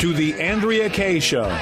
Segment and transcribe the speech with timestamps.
[0.00, 1.60] to the Andrea Kaye Show.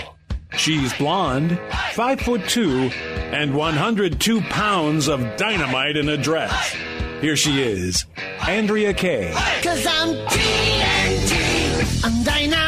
[0.57, 1.59] She's blonde,
[1.93, 2.89] five foot two,
[3.33, 6.73] and 102 pounds of dynamite in a dress.
[7.21, 8.07] Here she is,
[8.47, 9.33] Andrea Kaye.
[9.61, 12.05] Cause I'm TNT.
[12.05, 12.68] I'm dynamite.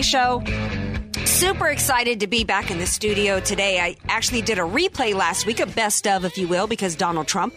[0.00, 0.42] Kaye Show.
[1.26, 3.78] Super excited to be back in the studio today.
[3.80, 7.26] I actually did a replay last week, a best of, if you will, because Donald
[7.26, 7.54] Trump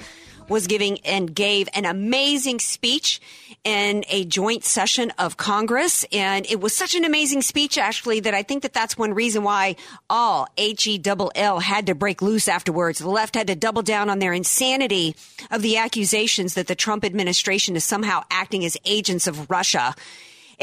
[0.50, 3.22] was giving and gave an amazing speech
[3.64, 6.04] in a joint session of Congress.
[6.12, 9.44] And it was such an amazing speech, actually, that I think that that's one reason
[9.44, 9.78] why
[10.10, 13.00] all H-E-double-L had to break loose afterwards.
[13.00, 15.16] The left had to double down on their insanity
[15.50, 19.96] of the accusations that the Trump administration is somehow acting as agents of Russia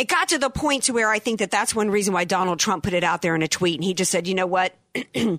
[0.01, 2.59] it got to the point to where I think that that's one reason why Donald
[2.59, 3.75] Trump put it out there in a tweet.
[3.75, 4.75] And he just said, you know what?
[4.97, 5.37] uh,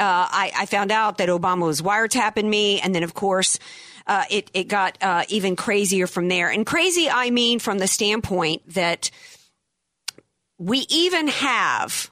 [0.00, 2.80] I, I, found out that Obama was wiretapping me.
[2.80, 3.58] And then, of course,
[4.06, 6.50] uh, it, it got uh, even crazier from there.
[6.50, 9.10] And crazy, I mean, from the standpoint that
[10.56, 12.10] we even have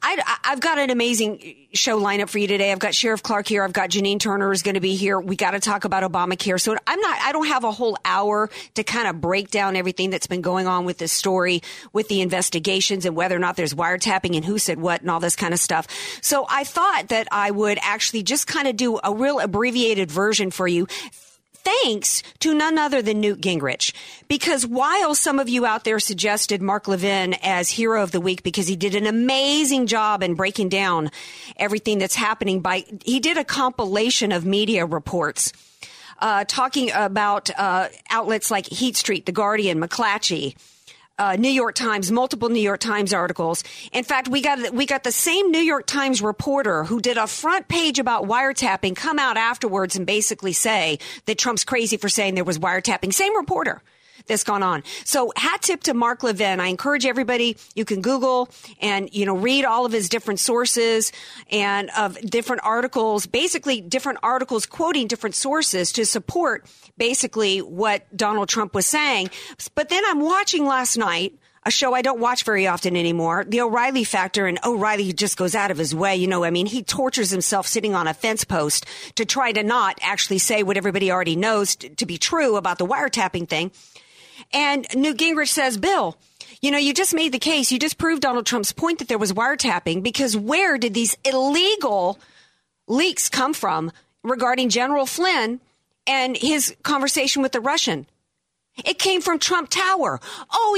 [0.00, 2.72] I, have got an amazing show lineup for you today.
[2.72, 3.62] I've got Sheriff Clarke here.
[3.62, 5.20] I've got Janine Turner is going to be here.
[5.20, 6.60] We got to talk about Obamacare.
[6.60, 10.10] So I'm not, I don't have a whole hour to kind of break down everything
[10.10, 13.74] that's been going on with this story, with the investigations and whether or not there's
[13.74, 15.86] wiretapping and who said what and all this kind of stuff.
[16.22, 20.50] So I thought that I would actually just kind of do a real abbreviated version
[20.50, 20.86] for you
[21.64, 23.92] thanks to none other than Newt Gingrich.
[24.28, 28.42] Because while some of you out there suggested Mark Levin as hero of the week
[28.42, 31.10] because he did an amazing job in breaking down
[31.56, 35.52] everything that's happening by, he did a compilation of media reports.
[36.18, 40.54] Uh, talking about uh, outlets like Heat Street, The Guardian, McClatchy,
[41.18, 43.64] uh, New York Times, multiple New York Times articles.
[43.92, 47.26] In fact, we got we got the same New York Times reporter who did a
[47.26, 52.34] front page about wiretapping come out afterwards and basically say that Trump's crazy for saying
[52.34, 53.12] there was wiretapping.
[53.12, 53.82] Same reporter
[54.26, 54.82] that's gone on.
[55.04, 56.60] So hat tip to Mark Levin.
[56.60, 58.48] I encourage everybody, you can Google
[58.80, 61.12] and, you know, read all of his different sources
[61.50, 66.66] and of different articles, basically different articles quoting different sources to support
[67.02, 69.28] basically what Donald Trump was saying.
[69.74, 73.60] But then I'm watching last night a show I don't watch very often anymore, The
[73.62, 76.14] O'Reilly Factor, and O'Reilly just goes out of his way.
[76.14, 78.86] You know, I mean, he tortures himself sitting on a fence post
[79.16, 82.78] to try to not actually say what everybody already knows to, to be true about
[82.78, 83.72] the wiretapping thing.
[84.52, 86.16] And Newt Gingrich says, Bill,
[86.60, 87.72] you know, you just made the case.
[87.72, 92.20] You just proved Donald Trump's point that there was wiretapping because where did these illegal
[92.86, 93.90] leaks come from
[94.22, 95.60] regarding General Flynn
[96.06, 98.06] and his conversation with the Russian?
[98.86, 100.18] It came from Trump Tower.
[100.50, 100.74] Oh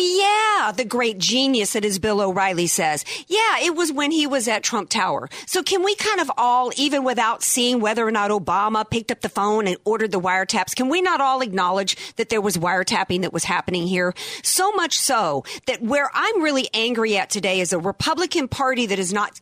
[0.58, 3.04] yeah, the great genius that is Bill O'Reilly says.
[3.28, 5.28] Yeah, it was when he was at Trump Tower.
[5.46, 9.20] So can we kind of all, even without seeing whether or not Obama picked up
[9.20, 13.20] the phone and ordered the wiretaps, can we not all acknowledge that there was wiretapping
[13.20, 14.12] that was happening here?
[14.42, 18.98] So much so that where I'm really angry at today is a Republican Party that
[18.98, 19.40] is not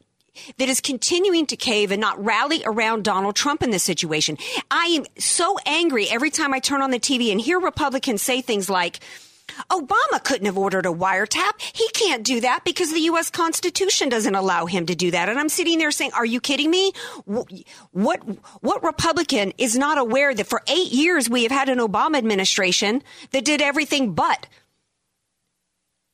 [0.58, 4.38] that is continuing to cave and not rally around Donald Trump in this situation.
[4.70, 8.40] I am so angry every time I turn on the TV and hear Republicans say
[8.40, 9.00] things like,
[9.70, 11.60] Obama couldn't have ordered a wiretap.
[11.60, 13.30] He can't do that because the U.S.
[13.30, 15.28] Constitution doesn't allow him to do that.
[15.28, 16.92] And I'm sitting there saying, are you kidding me?
[17.24, 18.22] What,
[18.60, 23.02] what Republican is not aware that for eight years we have had an Obama administration
[23.32, 24.46] that did everything but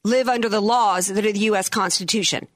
[0.05, 1.69] live under the laws that are the U.S.
[1.69, 2.49] Constitution?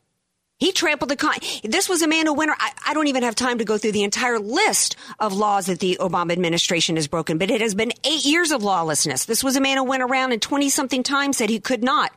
[0.63, 1.35] He trampled the con.
[1.65, 2.53] This was a man who went.
[2.57, 5.81] I, I, don't even have time to go through the entire list of laws that
[5.81, 9.25] the Obama administration has broken, but it has been eight years of lawlessness.
[9.25, 12.13] This was a man who went around and 20 something times said he could not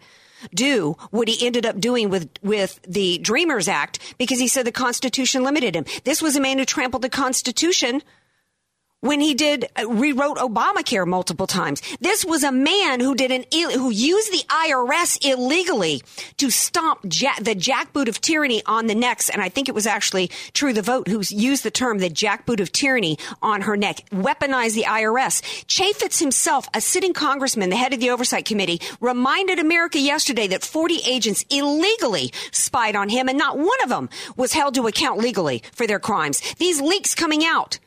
[0.53, 4.71] do what he ended up doing with, with the Dreamers Act because he said the
[4.71, 5.85] Constitution limited him.
[6.03, 8.03] This was a man who trampled the Constitution
[9.05, 11.81] when he did uh, rewrote Obamacare multiple times.
[11.99, 16.01] This was a man who did an who used the IRS illegally
[16.37, 19.29] to stomp ja- the jackboot of tyranny on the necks.
[19.29, 22.59] And I think it was actually True the Vote who used the term the jackboot
[22.59, 24.09] of tyranny on her neck.
[24.09, 25.41] Weaponized the IRS.
[25.65, 30.63] Chaffetz himself, a sitting congressman, the head of the oversight committee, reminded America yesterday that
[30.63, 35.19] 40 agents illegally spied on him, and not one of them was held to account
[35.19, 36.41] legally for their crimes.
[36.55, 37.79] These leaks coming out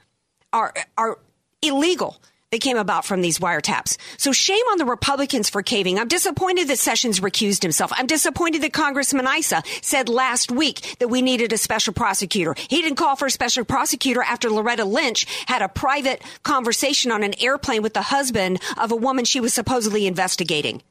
[0.53, 1.19] are are
[1.63, 2.21] illegal.
[2.51, 3.99] They came about from these wiretaps.
[4.17, 5.99] So shame on the Republicans for caving.
[5.99, 7.93] I'm disappointed that Sessions recused himself.
[7.95, 12.55] I'm disappointed that Congressman Issa said last week that we needed a special prosecutor.
[12.57, 17.23] He didn't call for a special prosecutor after Loretta Lynch had a private conversation on
[17.23, 20.83] an airplane with the husband of a woman she was supposedly investigating.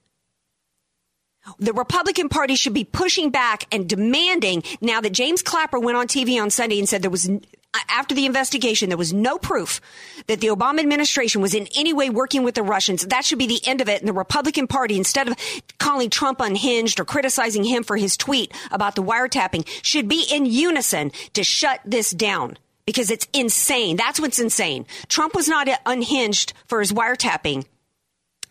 [1.59, 6.07] The Republican Party should be pushing back and demanding now that James Clapper went on
[6.07, 7.29] TV on Sunday and said there was
[7.77, 9.81] Uh, after the investigation, there was no proof
[10.27, 13.05] that the Obama administration was in any way working with the Russians.
[13.05, 14.01] That should be the end of it.
[14.01, 15.35] And the Republican Party, instead of
[15.77, 20.45] calling Trump unhinged or criticizing him for his tweet about the wiretapping, should be in
[20.45, 23.95] unison to shut this down because it's insane.
[23.97, 24.85] That's what's insane.
[25.07, 27.65] Trump was not unhinged for his wiretapping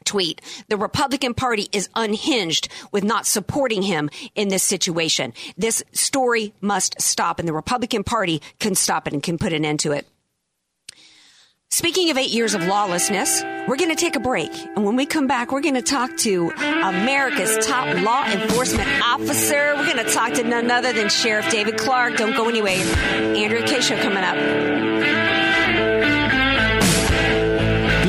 [0.07, 0.41] tweet.
[0.69, 5.35] The Republican Party is unhinged with not supporting him in this situation.
[5.59, 9.65] This story must stop, and the Republican Party can stop it and can put an
[9.65, 10.07] end to it.
[11.69, 14.51] Speaking of eight years of lawlessness, we're going to take a break.
[14.77, 19.75] And when we come back, we're going to talk to America's top law enforcement officer.
[19.77, 22.17] We're going to talk to none other than Sheriff David Clarke.
[22.17, 22.77] Don't go anywhere.
[22.77, 25.46] Andrea Kaye Show coming up.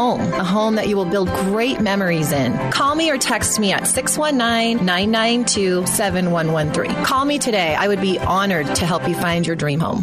[0.00, 2.56] home, a home that you will build great memories in.
[2.70, 7.04] Call me or text me at 619 992 7113.
[7.04, 7.74] Call me today.
[7.74, 10.02] I would be honored to help you find your dream home.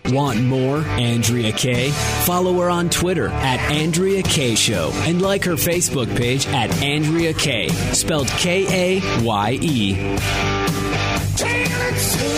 [0.05, 1.91] Want more Andrea Kaye?
[2.25, 7.33] Follow her on Twitter at Andrea Kaye Show and like her Facebook page at Andrea
[7.33, 10.17] Kaye, spelled K A Y E.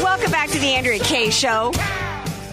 [0.03, 1.71] Welcome back to the Andrea Kaye Show.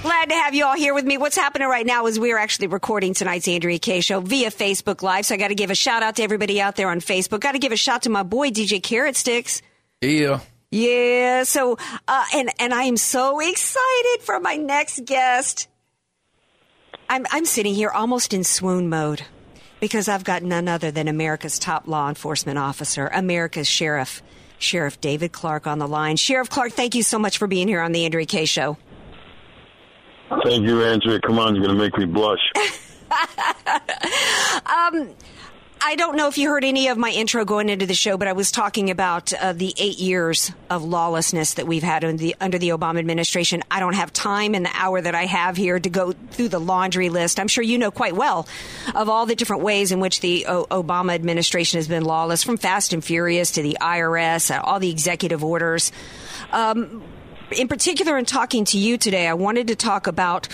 [0.02, 1.18] Glad to have you all here with me.
[1.18, 5.26] What's happening right now is we're actually recording tonight's Andrea Kaye show via Facebook Live.
[5.26, 7.40] So I got to give a shout out to everybody out there on Facebook.
[7.40, 9.60] Got to give a shout to my boy DJ Carrot Sticks.
[10.00, 10.40] Yeah.
[10.70, 11.42] Yeah.
[11.42, 15.68] So, uh, and and I am so excited for my next guest.
[17.08, 19.22] I'm I'm sitting here almost in swoon mode
[19.80, 24.22] because I've got none other than America's top law enforcement officer, America's sheriff,
[24.58, 26.16] Sheriff David Clarke on the line.
[26.16, 28.76] Sheriff Clarke, thank you so much for being here on the Andrea Kaye Show.
[30.44, 31.18] Thank you, Andrea.
[31.20, 32.38] Come on, you're going to make me blush.
[34.66, 35.10] um,
[35.82, 38.28] I don't know if you heard any of my intro going into the show, but
[38.28, 42.36] I was talking about uh, the eight years of lawlessness that we've had under the,
[42.38, 43.62] under the Obama administration.
[43.70, 46.58] I don't have time in the hour that I have here to go through the
[46.58, 47.40] laundry list.
[47.40, 48.46] I'm sure you know quite well
[48.94, 52.58] of all the different ways in which the o- Obama administration has been lawless, from
[52.58, 55.92] Fast and Furious to the IRS, uh, all the executive orders.
[56.52, 57.02] Um,
[57.52, 60.48] in particular, in talking to you today, I wanted to talk about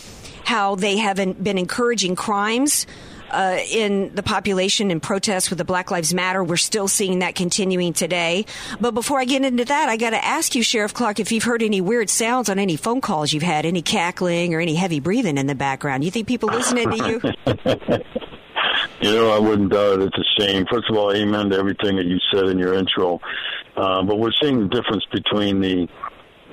[0.45, 2.87] how they have been encouraging crimes
[3.31, 6.43] uh, in the population in protests with the Black Lives Matter.
[6.43, 8.47] We're still seeing that continuing today.
[8.81, 11.45] But before I get into that, I got to ask you, Sheriff Clarke, if you've
[11.45, 15.01] heard any weird sounds on any phone calls you've had, any cackling or any heavy
[15.01, 16.05] breathing in the background.
[16.05, 17.21] You think people listening to you?
[19.01, 20.13] you know, I wouldn't doubt it.
[20.15, 20.67] It's a shame.
[20.71, 23.21] First of all, amen to everything that you said in your intro.
[23.77, 25.89] Uh, but we're seeing the difference between the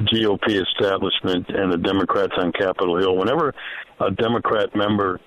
[0.01, 3.15] GOP establishment and the Democrats on Capitol Hill.
[3.15, 3.53] Whenever
[3.99, 5.19] a Democrat member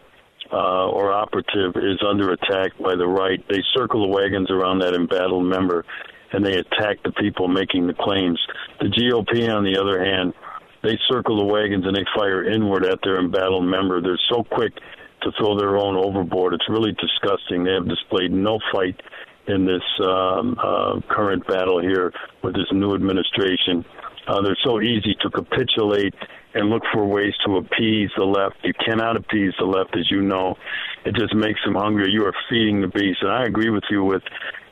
[0.52, 4.94] uh, or operative is under attack by the right, they circle the wagons around that
[4.94, 5.84] embattled member
[6.32, 8.40] and they attack the people making the claims.
[8.80, 10.34] The GOP, on the other hand,
[10.82, 14.00] they circle the wagons and they fire inward at their embattled member.
[14.00, 14.74] They're so quick
[15.22, 16.54] to throw their own overboard.
[16.54, 17.64] It's really disgusting.
[17.64, 19.00] They have displayed no fight
[19.48, 22.12] in this um, uh, current battle here
[22.42, 23.84] with this new administration.
[24.26, 26.14] Uh, they're so easy to capitulate
[26.56, 28.56] and look for ways to appease the left.
[28.64, 30.56] You cannot appease the left, as you know.
[31.04, 32.10] It just makes them hungry.
[32.10, 33.18] You are feeding the beast.
[33.20, 34.22] And I agree with you with,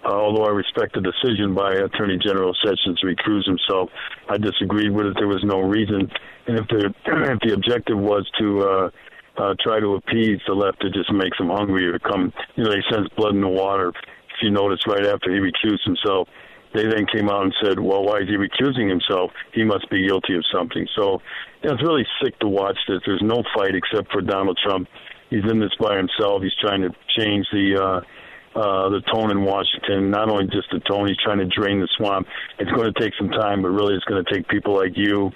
[0.02, 3.90] uh, although I respect the decision by Attorney General Sessions to recuse himself,
[4.30, 5.16] I disagreed with it.
[5.18, 6.10] There was no reason.
[6.46, 6.94] And if the,
[7.32, 8.90] if the objective was to, uh,
[9.36, 12.32] uh, try to appease the left, it just makes them hungrier to come.
[12.56, 13.88] You know, they sense blood in the water.
[13.88, 16.28] If you notice, right after he recused himself,
[16.74, 19.30] they then came out and said, well, why is he recusing himself?
[19.52, 20.86] He must be guilty of something.
[20.96, 21.22] So
[21.62, 23.00] you know, it's really sick to watch this.
[23.06, 24.88] There's no fight except for Donald Trump.
[25.30, 26.42] He's in this by himself.
[26.42, 30.10] He's trying to change the uh, uh, the tone in Washington.
[30.10, 32.26] Not only just the tone, he's trying to drain the swamp.
[32.58, 35.30] It's going to take some time, but really, it's going to take people like you,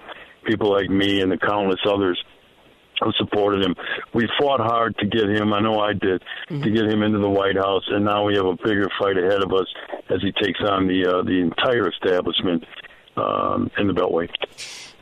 [0.44, 2.22] people like me, and the countless others
[3.02, 3.74] who supported him.
[4.14, 5.52] We fought hard to get him.
[5.52, 6.62] I know I did Mm-hmm.
[6.62, 9.42] to get him into the White House, and now we have a bigger fight ahead
[9.42, 9.66] of us
[10.08, 12.64] as he takes on the uh, the entire establishment
[13.16, 14.28] um, in the Beltway.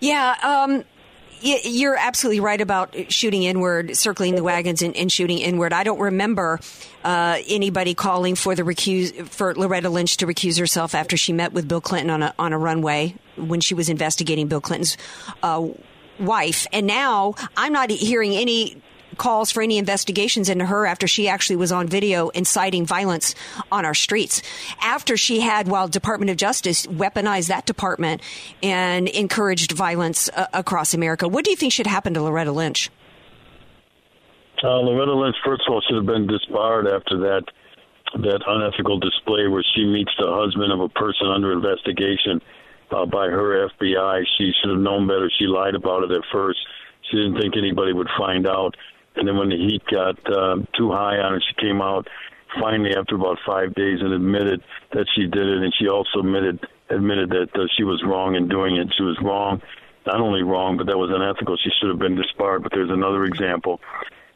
[0.00, 0.84] Yeah, um,
[1.40, 5.72] you're absolutely right about shooting inward, circling the wagons, and, and shooting inward.
[5.72, 6.58] I don't remember
[7.04, 11.52] uh, anybody calling for the recuse for Loretta Lynch to recuse herself after she met
[11.52, 14.96] with Bill Clinton on a on a runway when she was investigating Bill Clinton's
[15.42, 15.68] uh,
[16.18, 16.66] wife.
[16.72, 18.80] And now I'm not hearing any
[19.16, 23.34] calls for any investigations into her after she actually was on video inciting violence
[23.72, 24.42] on our streets.
[24.80, 28.20] After she had, while Department of Justice weaponized that department
[28.62, 31.28] and encouraged violence uh, across America.
[31.28, 32.90] What do you think should happen to Loretta Lynch?
[34.62, 37.44] Uh, Loretta Lynch, first of all, should have been disbarred after that
[38.14, 42.40] that unethical display where she meets the husband of a person under investigation
[42.90, 44.24] uh, by her FBI.
[44.38, 45.30] She should have known better.
[45.38, 46.58] She lied about it at first.
[47.10, 48.76] She didn't think anybody would find out.
[49.16, 52.08] And then when the heat got uh, too high on her, she came out
[52.60, 54.62] finally after about five days and admitted
[54.92, 55.62] that she did it.
[55.62, 58.94] And she also admitted admitted that uh, she was wrong in doing it.
[58.96, 59.60] She was wrong,
[60.06, 61.56] not only wrong, but that was unethical.
[61.56, 62.62] She should have been disbarred.
[62.62, 63.80] But there's another example,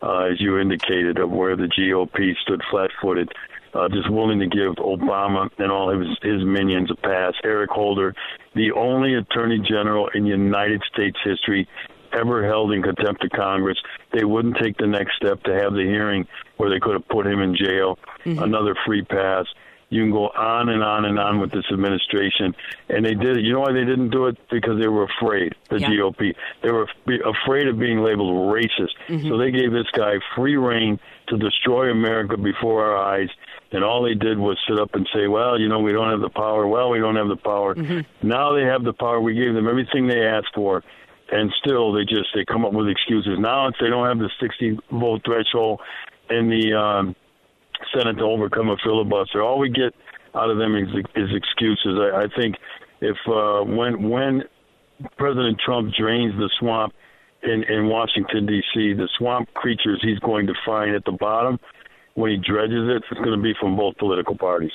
[0.02, 3.33] uh, as you indicated, of where the GOP stood flat-footed
[3.75, 7.35] uh, just willing to give Obama and all his his minions a pass.
[7.45, 8.15] Eric Holder,
[8.55, 11.69] the only attorney general in United States history
[12.12, 13.79] ever held in contempt of Congress.
[14.12, 17.27] They wouldn't take the next step to have the hearing where they could have put
[17.27, 17.99] him in jail.
[18.25, 19.47] Another free pass.
[19.93, 22.55] You can go on and on and on with this administration,
[22.89, 23.43] and they did it.
[23.45, 24.37] You know why they didn't do it?
[24.49, 25.55] Because they were afraid.
[25.69, 25.89] The Yeah.
[25.89, 26.33] GOP.
[26.62, 26.87] They were
[27.25, 28.95] afraid of being labeled racist.
[29.29, 33.31] So they gave this guy free reign to destroy America before our eyes.
[33.73, 36.21] And all they did was sit up and say, "Well, you know, we don't have
[36.21, 36.67] the power.
[36.67, 37.77] Well, we don't have the power.
[38.23, 39.21] Now they have the power.
[39.21, 40.83] We gave them everything they asked for."
[41.33, 43.39] And still, they just they come up with excuses.
[43.39, 45.81] Now, if they don't have the 60 vote threshold
[46.29, 47.15] in the um,
[47.95, 49.43] Senate to overcome a filibuster.
[49.43, 49.95] All we get
[50.35, 51.99] out of them is, is excuses.
[51.99, 52.57] I, I think
[53.00, 54.43] if uh, when when
[55.17, 56.95] President Trump drains the swamp
[57.43, 61.59] in in Washington D.C., the swamp creatures he's going to find at the bottom
[62.21, 64.73] when he dredges it, it's going to be from both political parties.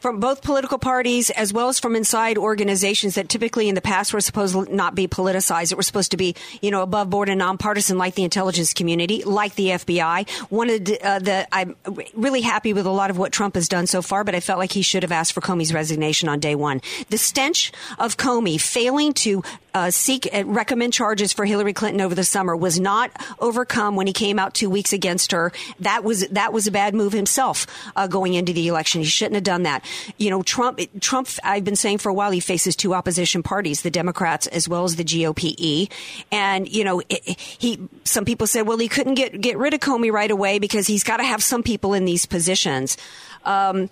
[0.00, 4.12] From both political parties as well as from inside organizations that typically in the past
[4.12, 5.72] were supposed to not be politicized.
[5.72, 9.22] It were supposed to be, you know, above board and nonpartisan like the intelligence community,
[9.22, 10.28] like the FBI.
[10.50, 11.76] One of the, uh, the I'm
[12.14, 14.58] really happy with a lot of what Trump has done so far, but I felt
[14.58, 16.80] like he should have asked for Comey's resignation on day one.
[17.10, 19.42] The stench of Comey failing to
[19.74, 24.06] uh, seek uh, recommend charges for Hillary Clinton over the summer was not overcome when
[24.06, 25.52] he came out two weeks against her.
[25.80, 27.66] That was that was a bad move himself
[27.96, 29.00] uh, going into the election.
[29.00, 29.84] He shouldn't have done that.
[30.16, 30.80] You know, Trump.
[31.00, 31.28] Trump.
[31.42, 34.84] I've been saying for a while he faces two opposition parties, the Democrats as well
[34.84, 35.90] as the GOP.
[36.30, 37.80] And you know, it, he.
[38.04, 41.04] Some people said, well, he couldn't get get rid of Comey right away because he's
[41.04, 42.96] got to have some people in these positions.
[43.44, 43.88] Um,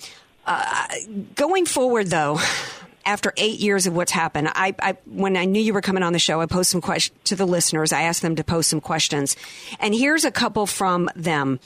[0.47, 0.87] uh,
[1.35, 2.39] going forward, though
[3.07, 6.13] after eight years of what's happened, I, I when I knew you were coming on
[6.13, 7.93] the show, I posed some questions to the listeners.
[7.93, 9.37] I asked them to post some questions,
[9.79, 11.61] and here's a couple from them.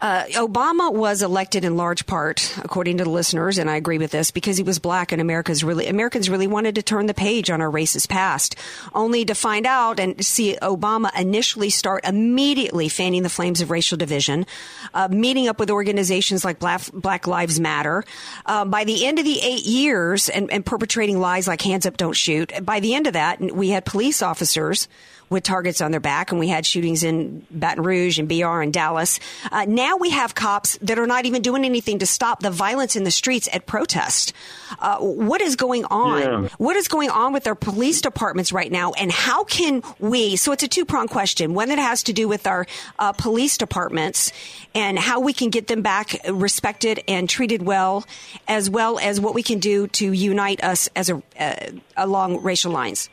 [0.00, 4.12] Uh, Obama was elected in large part, according to the listeners, and I agree with
[4.12, 7.50] this, because he was black, and America's really Americans really wanted to turn the page
[7.50, 8.54] on our racist past,
[8.94, 13.98] only to find out and see Obama initially start immediately fanning the flames of racial
[13.98, 14.46] division,
[14.94, 18.04] uh, meeting up with organizations like Black, Black Lives Matter.
[18.46, 21.96] Uh, by the end of the eight years, and, and perpetrating lies like "hands up,
[21.96, 24.86] don't shoot." By the end of that, we had police officers
[25.30, 28.72] with targets on their back, and we had shootings in Baton Rouge and BR and
[28.72, 29.20] Dallas.
[29.50, 32.96] Uh, now we have cops that are not even doing anything to stop the violence
[32.96, 34.32] in the streets at protest.
[34.78, 36.20] Uh, what is going on?
[36.44, 36.48] Yeah.
[36.58, 40.36] What is going on with our police departments right now, and how can we?
[40.36, 41.54] So it's a two pronged question.
[41.54, 42.66] One that has to do with our
[42.98, 44.32] uh, police departments
[44.74, 48.04] and how we can get them back respected and treated well,
[48.46, 51.54] as well as what we can do to unite us as a uh,
[51.96, 53.08] along racial lines.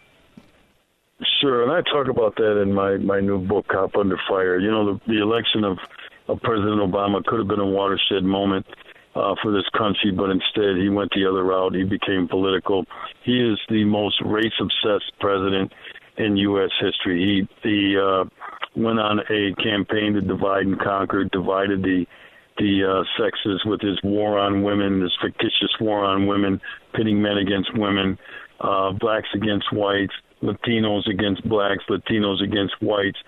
[1.41, 4.59] Sure, and I talk about that in my my new book, Cop Under Fire.
[4.59, 5.77] You know, the, the election of,
[6.27, 8.65] of President Obama could have been a watershed moment
[9.15, 11.75] uh, for this country, but instead he went the other route.
[11.75, 12.85] He became political.
[13.23, 15.73] He is the most race obsessed president
[16.17, 16.71] in U.S.
[16.79, 17.47] history.
[17.63, 18.25] He he uh,
[18.75, 22.05] went on a campaign to divide and conquer, divided the
[22.57, 26.61] the uh, sexes with his war on women, this fictitious war on women,
[26.93, 28.17] pitting men against women,
[28.61, 30.13] uh, blacks against whites,
[30.43, 33.19] Latinos against blacks, Latinos against whites.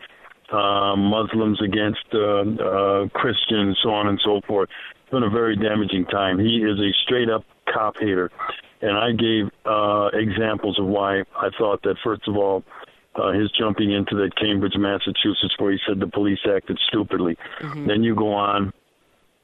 [0.52, 4.70] uh, Muslims against uh, uh, Christians, so on and so forth.
[5.02, 6.40] It's been a very damaging time.
[6.40, 8.32] He is a straight up cop hater.
[8.82, 12.64] And I gave uh, examples of why I thought that, first of all,
[13.16, 17.36] uh, his jumping into that Cambridge, Massachusetts, where he said the police acted stupidly.
[17.88, 18.72] Then you go on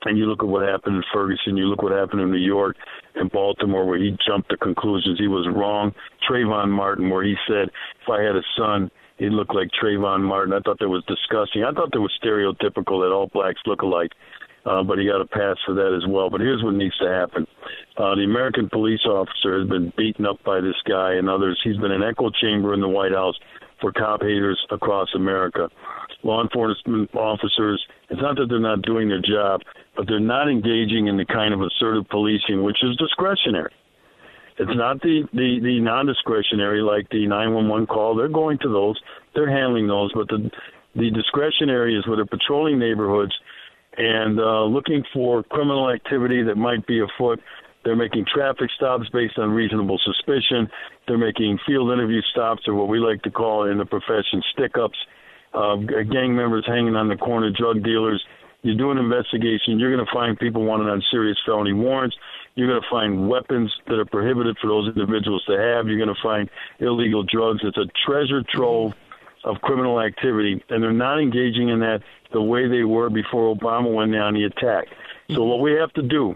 [0.05, 2.75] and you look at what happened in Ferguson, you look what happened in New York
[3.15, 5.93] and Baltimore, where he jumped to conclusions he was wrong.
[6.29, 7.69] Trayvon Martin, where he said,
[8.01, 10.53] if I had a son, he'd look like Trayvon Martin.
[10.53, 11.63] I thought that was disgusting.
[11.63, 14.11] I thought that was stereotypical that all blacks look alike.
[14.65, 16.29] Uh, but he got a pass for that as well.
[16.29, 17.45] But here's what needs to happen.
[17.97, 21.59] Uh, the American police officer has been beaten up by this guy and others.
[21.65, 23.35] He's been an echo chamber in the White House
[23.83, 25.69] for cop haters across America.
[26.23, 29.59] Law enforcement officers, it's not that they're not doing their job,
[29.97, 33.73] but they're not engaging in the kind of assertive policing, which is discretionary.
[34.57, 38.15] It's not the, the, the non-discretionary like the 911 call.
[38.15, 38.99] They're going to those.
[39.35, 40.13] They're handling those.
[40.13, 40.49] But the,
[40.95, 43.33] the discretionary is where they're patrolling neighborhoods
[43.97, 47.39] and uh, looking for criminal activity that might be afoot.
[47.83, 50.69] They're making traffic stops based on reasonable suspicion.
[51.07, 54.97] They're making field interview stops, or what we like to call in the profession stick-ups.
[55.53, 58.23] Uh, gang members hanging on the corner, drug dealers.
[58.63, 62.15] You do an investigation, you're going to find people wanted on serious felony warrants.
[62.55, 65.87] You're going to find weapons that are prohibited for those individuals to have.
[65.87, 66.49] You're going to find
[66.79, 67.59] illegal drugs.
[67.63, 68.93] It's a treasure trove
[69.43, 71.99] of criminal activity, and they're not engaging in that
[72.31, 74.87] the way they were before Obama went down the attack.
[75.35, 76.35] So what we have to do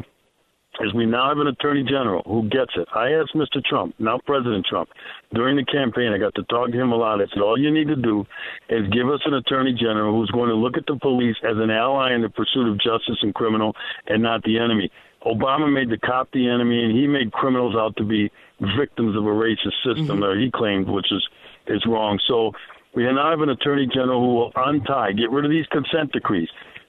[0.81, 2.87] is we now have an attorney general who gets it.
[2.93, 3.63] I asked Mr.
[3.63, 4.89] Trump, now President Trump,
[5.33, 7.21] during the campaign, I got to talk to him a lot.
[7.21, 8.25] I said, all you need to do
[8.69, 11.71] is give us an attorney general who's going to look at the police as an
[11.71, 13.75] ally in the pursuit of justice and criminal
[14.07, 14.91] and not the enemy.
[15.25, 18.31] Obama made the cop the enemy, and he made criminals out to be
[18.77, 21.27] victims of a racist system, that he claimed, which is
[21.67, 22.19] is wrong.
[22.27, 22.53] So
[22.95, 26.47] we now have an attorney general who will untie, get rid of these consent decrees.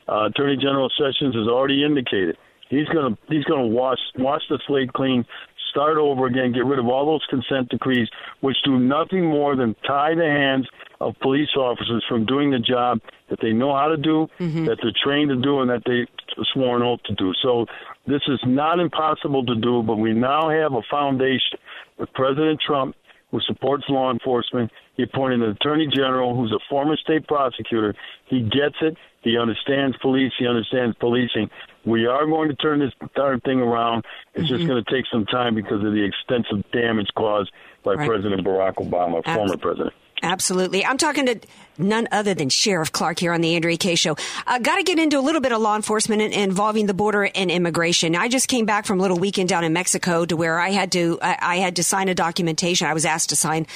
[0.09, 2.37] Uh, attorney General Sessions has already indicated
[2.69, 5.25] he's going to he's to wash wash the slate clean,
[5.71, 8.09] start over again, get rid of all those consent decrees,
[8.41, 10.67] which do nothing more than tie the hands
[11.01, 13.01] of police officers from doing the job
[13.31, 14.65] that they know how to do, mm-hmm.
[14.65, 16.07] that they're trained to do, and that they
[16.53, 17.33] swore an oath to do.
[17.43, 17.67] So
[18.07, 21.59] this is not impossible to do, but we now have a foundation
[21.99, 22.97] with President Trump
[23.31, 24.71] who supports law enforcement.
[24.97, 27.95] He appointed an attorney general who's a former state prosecutor.
[28.27, 28.97] He gets it.
[29.23, 30.33] He understands police.
[30.39, 31.51] He understands policing.
[31.89, 34.05] We are going to turn this darn thing around.
[34.35, 34.69] It's just mm-hmm.
[34.69, 37.51] going to take some time because of the extensive damage caused
[37.83, 38.07] by Right.
[38.07, 39.95] President Barack Obama, former president.
[40.23, 40.85] Absolutely.
[40.85, 41.39] I'm talking to
[41.79, 44.17] none other than Sheriff Clarke here on the Andrea Kaye Show.
[44.47, 47.31] Uh, Got to get into a little bit of law enforcement in- involving the border
[47.33, 48.17] and immigration.
[48.17, 50.91] I just came back from a little weekend down in Mexico to where I had
[50.93, 52.89] to I, I had to sign a documentation.
[52.89, 53.67] I was asked to sign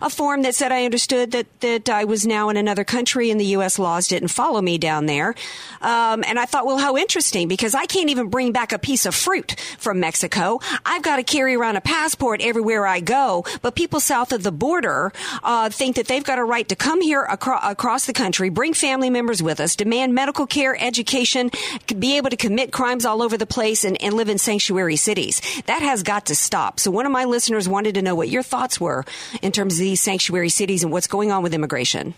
[0.00, 3.38] a form that said I understood that that I was now in another country and
[3.40, 3.78] the U.S.
[3.78, 5.34] laws didn't follow me down there.
[5.80, 9.06] Um, and I thought, well, how interesting because I can't even bring back a piece
[9.06, 10.58] of fruit from Mexico.
[10.84, 13.44] I've got to carry around a passport everywhere I go.
[13.62, 15.12] But people south of the border
[15.44, 18.74] uh, think that they've got a right to come here acro- across the country, bring
[18.74, 21.50] family members with us, demand medical care, education,
[21.98, 25.40] be able to commit crimes all over the place, and, and live in sanctuary cities.
[25.66, 26.80] That has got to stop.
[26.80, 29.04] So one of my listeners wanted to know what your thoughts were
[29.42, 32.14] in terms of these sanctuary cities and what's going on with immigration.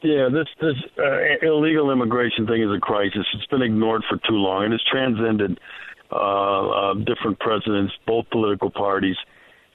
[0.00, 3.26] Yeah, this this uh, illegal immigration thing is a crisis.
[3.34, 5.58] It's been ignored for too long, and it's transcended
[6.12, 9.16] uh, uh, different presidents, both political parties,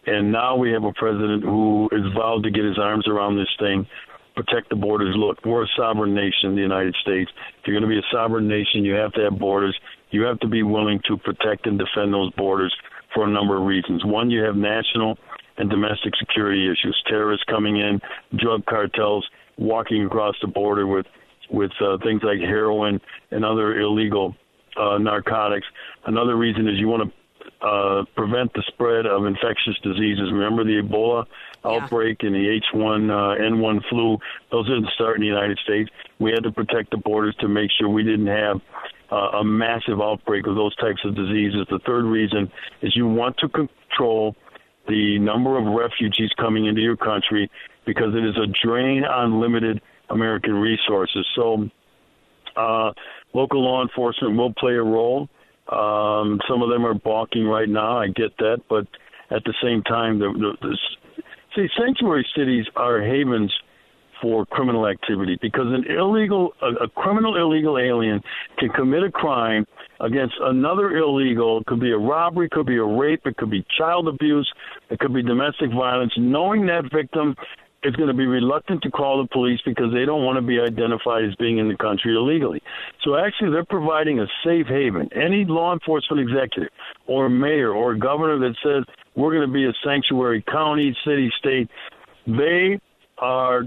[0.05, 3.49] and now we have a president who is vowed to get his arms around this
[3.59, 3.87] thing,
[4.35, 5.15] protect the borders.
[5.17, 7.31] Look, we're a sovereign nation, the United States.
[7.59, 9.77] If you're going to be a sovereign nation, you have to have borders.
[10.11, 12.73] You have to be willing to protect and defend those borders
[13.13, 14.03] for a number of reasons.
[14.03, 15.17] One, you have national
[15.57, 17.99] and domestic security issues, terrorists coming in,
[18.37, 21.05] drug cartels walking across the border with
[21.51, 24.33] with uh, things like heroin and other illegal
[24.75, 25.67] uh, narcotics.
[26.05, 27.15] Another reason is you want to
[27.63, 30.31] uh, prevent the spread of infectious diseases.
[30.31, 31.25] Remember the Ebola
[31.63, 34.17] outbreak and the H1N1 flu?
[34.51, 35.89] Those didn't start in the United States.
[36.19, 38.59] We had to protect the borders to make sure we didn't have
[39.11, 41.65] uh, a massive outbreak of those types of diseases.
[41.69, 44.35] The third reason is you want to control
[44.89, 47.49] the number of refugees coming into your country
[47.85, 51.25] because it is a drain on limited American resources.
[51.33, 51.69] So,
[52.57, 52.91] uh,
[53.33, 55.29] local law enforcement will play a role.
[55.71, 57.97] Um, some of them are balking right now.
[57.97, 58.85] I get that, but
[59.31, 60.77] at the same time, the, the, the
[61.55, 63.51] see sanctuary cities are havens
[64.21, 68.21] for criminal activity because an illegal, a, a criminal illegal alien
[68.57, 69.65] can commit a crime
[69.99, 71.59] against another illegal.
[71.59, 74.51] It could be a robbery, could be a rape, it could be child abuse,
[74.89, 76.13] it could be domestic violence.
[76.17, 77.35] Knowing that victim
[77.83, 80.59] is going to be reluctant to call the police because they don't want to be
[80.59, 82.61] identified as being in the country illegally.
[83.03, 85.09] So actually, they're providing a safe haven.
[85.13, 86.69] Any law enforcement executive
[87.07, 88.83] or mayor or governor that says
[89.15, 91.69] we're going to be a sanctuary county, city, state,
[92.25, 92.79] they
[93.17, 93.63] are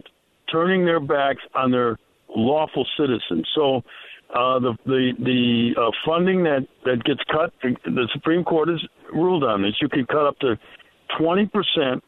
[0.51, 1.99] turning their backs on their
[2.35, 3.47] lawful citizens.
[3.55, 3.83] So
[4.35, 9.45] uh, the the the uh, funding that that gets cut, the Supreme Court has ruled
[9.45, 9.75] on this.
[9.81, 10.59] You can cut up to
[11.19, 12.03] twenty percent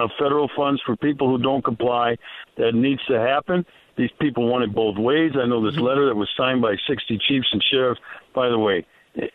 [0.00, 2.16] of federal funds for people who don't comply.
[2.56, 3.64] That needs to happen.
[3.96, 5.32] These people want it both ways.
[5.34, 8.00] I know this letter that was signed by 60 chiefs and sheriffs.
[8.34, 8.86] By the way,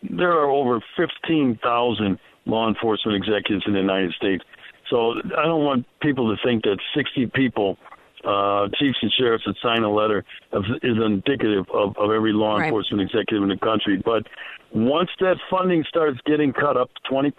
[0.10, 4.44] there are over 15,000 law enforcement executives in the United States.
[4.90, 7.78] So I don't want people to think that 60 people,
[8.26, 12.56] uh, chiefs and sheriffs that sign a letter of, is indicative of, of every law
[12.58, 12.66] Right.
[12.66, 14.02] enforcement executive in the country.
[14.04, 14.24] But
[14.74, 17.34] once that funding starts getting cut up to 20%,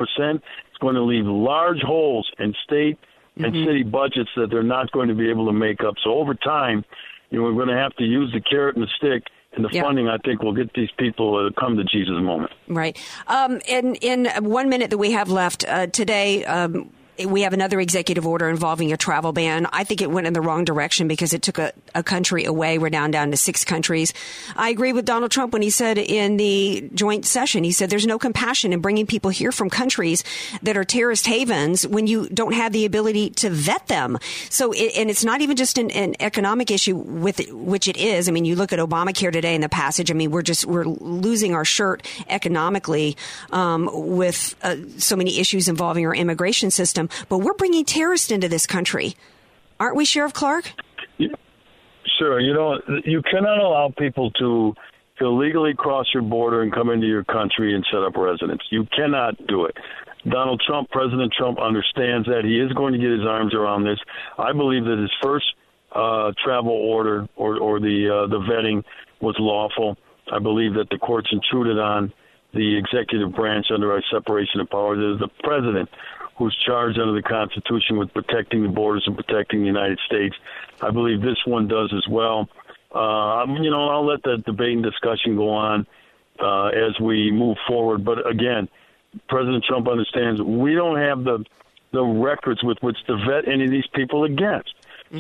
[0.69, 2.99] it's going to leave large holes in state
[3.37, 3.65] and Mm-hmm.
[3.67, 5.95] city budgets that they're not going to be able to make up.
[6.05, 6.85] So over time,
[7.31, 9.25] you know, we're going to have to use the carrot and the stick.
[9.57, 9.83] And the Yeah.
[9.83, 12.51] funding, I think, will get these people to come to Jesus moment.
[12.67, 12.99] Right.
[13.29, 16.45] Um, in in one minute that we have left uh, today.
[16.45, 16.91] Um,
[17.27, 19.67] we have another executive order involving a travel ban.
[19.73, 22.79] I think it went in the wrong direction because it took a, a country away.
[22.79, 24.13] We're down down to six countries.
[24.57, 28.07] I agree with Donald Trump when he said in the joint session, he said there's
[28.07, 30.25] no compassion in bringing people here from countries
[30.63, 34.19] that are terrorist havens when you don't have the ability to vet them.
[34.51, 37.97] So, it, and it's not even just an, an economic issue with it, which it
[37.97, 38.29] is.
[38.29, 40.11] I mean, you look at Obamacare today and the passage.
[40.11, 43.17] I mean, we're just we're losing our shirt economically
[43.51, 47.04] um, with uh, so many issues involving our immigration system.
[47.29, 49.15] But we're bringing terrorists into this country,
[49.79, 50.73] aren't we, Sheriff Clarke?
[52.19, 52.41] Sure.
[52.41, 54.75] You know, you cannot allow people to
[55.21, 58.63] illegally cross your border and come into your country and set up residence.
[58.71, 59.77] You cannot do it.
[60.29, 62.45] Donald Trump, President Trump, understands that.
[62.45, 63.99] He is going to get his arms around this.
[64.39, 65.45] I believe that his first
[65.93, 68.83] uh, travel order or, or the uh, the vetting
[69.21, 69.97] was lawful.
[70.33, 72.13] I believe that the courts intruded on
[72.55, 74.99] the executive branch under our separation of powers.
[74.99, 75.89] It is the president
[76.37, 80.35] who's charged under the Constitution with protecting the borders and protecting the United States.
[80.81, 82.49] I believe this one does as well.
[82.93, 85.87] Uh, you know, I'll let the debate and discussion go on
[86.41, 88.05] uh, as we move forward.
[88.05, 88.69] But again,
[89.29, 91.45] President Trump understands we don't have the
[91.93, 94.75] the records with which to vet any of these people against.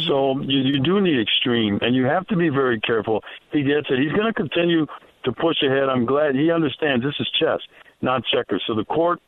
[0.08, 3.22] So you, you do need extreme, and you have to be very careful.
[3.52, 4.00] He gets it.
[4.00, 4.86] He's going to continue
[5.24, 5.88] to push ahead.
[5.88, 7.60] I'm glad he understands this is chess,
[8.02, 8.62] not checkers.
[8.66, 9.20] So the court,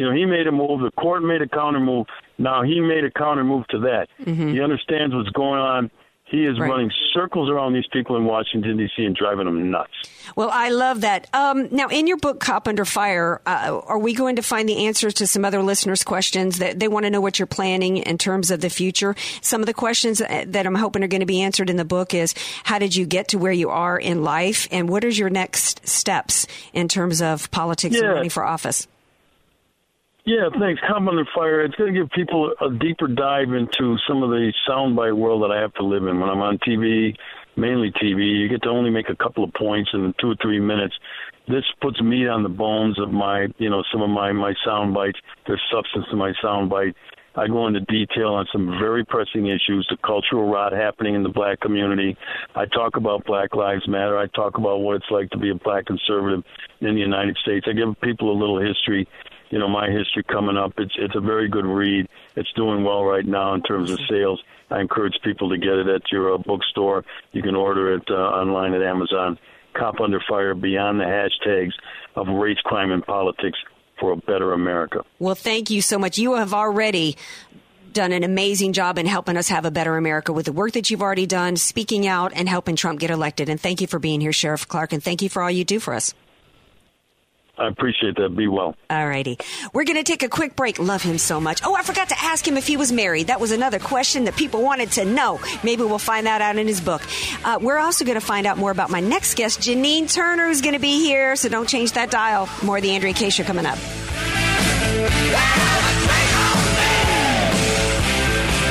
[0.00, 0.80] you know, he made a move.
[0.80, 2.06] The court made a counter move.
[2.38, 4.08] Now he made a counter move to that.
[4.24, 5.90] He understands what's going on.
[6.24, 6.70] He is Right.
[6.70, 9.04] running circles around these people in Washington D.C.
[9.04, 9.90] and driving them nuts.
[10.36, 11.26] Well, I love that.
[11.34, 14.86] Um, now, in your book, Cop Under Fire, uh, are we going to find the
[14.86, 18.16] answers to some other listeners' questions that they want to know what you're planning in
[18.16, 19.16] terms of the future?
[19.42, 21.84] Some of the questions that that I'm hoping are going to be answered in the
[21.84, 22.32] book is
[22.62, 25.86] how did you get to where you are in life, and what is your next
[25.86, 28.86] steps in terms of politics and running for office?
[30.30, 30.80] Yeah, thanks.
[30.86, 31.64] Cop Under Fire.
[31.64, 35.50] It's going to give people a deeper dive into some of the soundbite world that
[35.50, 37.16] I have to live in when I'm on TV,
[37.56, 38.40] mainly TV.
[38.40, 40.94] You get to only make a couple of points in two or three minutes.
[41.48, 44.94] This puts meat on the bones of my, you know, some of my my sound
[44.94, 45.18] bites.
[45.48, 46.94] There's substance to my sound bite.
[47.34, 51.28] I go into detail on some very pressing issues, the cultural rot happening in the
[51.28, 52.16] black community.
[52.54, 54.16] I talk about Black Lives Matter.
[54.16, 56.44] I talk about what it's like to be a black conservative
[56.80, 57.66] in the United States.
[57.68, 59.08] I give people a little history
[59.50, 60.72] you know my history coming up.
[60.78, 62.08] It's it's a very good read.
[62.36, 64.42] It's doing well right now in terms of sales.
[64.70, 67.04] I encourage people to get it at your uh, bookstore.
[67.32, 69.38] You can order it uh, online at Amazon.
[69.74, 71.72] Cop Under Fire: Beyond the Hashtags
[72.16, 73.58] of Race, Crime, and Politics
[73.98, 75.04] for a Better America.
[75.18, 76.18] Well, thank you so much.
[76.18, 77.16] You have already
[77.92, 80.90] done an amazing job in helping us have a better America with the work that
[80.90, 83.48] you've already done, speaking out and helping Trump get elected.
[83.48, 85.80] And thank you for being here, Sheriff Clarke, and thank you for all you do
[85.80, 86.14] for us.
[87.60, 88.34] I appreciate that.
[88.34, 88.74] Be well.
[88.88, 89.36] All righty.
[89.74, 90.78] We're going to take a quick break.
[90.78, 91.60] Love him so much.
[91.62, 93.26] Oh, I forgot to ask him if he was married.
[93.26, 95.38] That was another question that people wanted to know.
[95.62, 97.02] Maybe we'll find that out in his book.
[97.44, 100.62] Uh, we're also going to find out more about my next guest, Janine Turner, who's
[100.62, 101.36] going to be here.
[101.36, 102.48] So don't change that dial.
[102.64, 103.78] More of the Andrea Kaye Show coming up.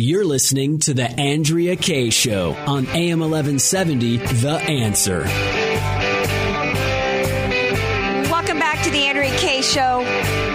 [0.00, 5.24] You're listening to The Andrea Kaye Show on AM 1170, The Answer.
[8.30, 10.47] Welcome back to the Andrea Kaye Show.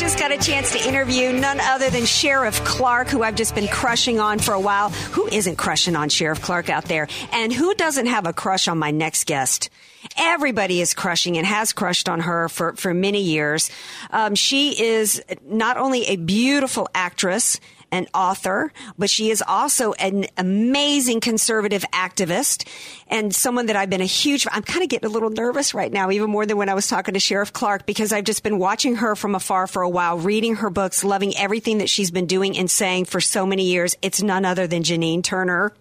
[0.00, 3.68] Just got a chance to interview none other than Sheriff Clarke, who I've just been
[3.68, 4.88] crushing on for a while.
[4.88, 7.06] Who isn't crushing on Sheriff Clarke out there?
[7.32, 9.68] And who doesn't have a crush on my next guest?
[10.16, 13.70] Everybody is crushing and has crushed on her for, for many years.
[14.10, 17.60] Um, she is not only a beautiful actress,
[17.92, 22.66] an author, but she is also an amazing conservative activist
[23.08, 25.92] and someone that I've been a huge, I'm kind of getting a little nervous right
[25.92, 28.58] now, even more than when I was talking to Sheriff Clarke, because I've just been
[28.58, 32.26] watching her from afar for a while, reading her books, loving everything that she's been
[32.26, 33.96] doing and saying for so many years.
[34.02, 35.72] It's none other than Janine Turner.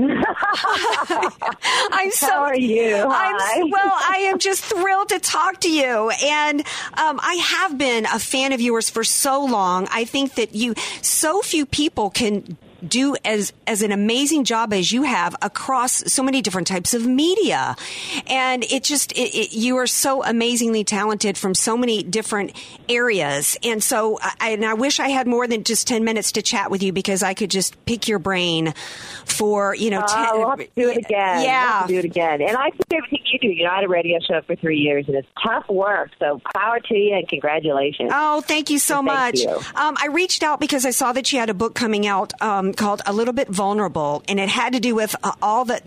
[1.92, 2.26] I'm so.
[2.26, 2.96] How are you?
[2.96, 3.62] I'm Hi.
[3.64, 3.92] well.
[4.08, 6.60] I am just thrilled to talk to you, and
[6.94, 9.88] um, I have been a fan of yours for so long.
[9.90, 14.90] I think that you, so few people can do as as an amazing job as
[14.92, 17.76] you have across so many different types of media
[18.26, 22.52] and it just it, it, you are so amazingly talented from so many different
[22.88, 26.42] areas and so I, and I wish I had more than just 10 minutes to
[26.42, 28.74] chat with you because I could just pick your brain
[29.24, 31.36] for you know Uh, 10 we'll have to do it again.
[31.36, 32.42] We'll yeah to do it again.
[32.42, 33.48] And I think everything you do.
[33.48, 36.10] You know, I had a radio show for three years, and it's tough work.
[36.18, 38.10] So power to you, and congratulations.
[38.12, 39.40] Oh, thank you so much.
[39.40, 39.50] you.
[39.74, 42.69] Um, I reached out because I saw that you had a book coming out um,
[42.74, 45.80] called A Little Bit Vulnerable, and it had to do with uh, all the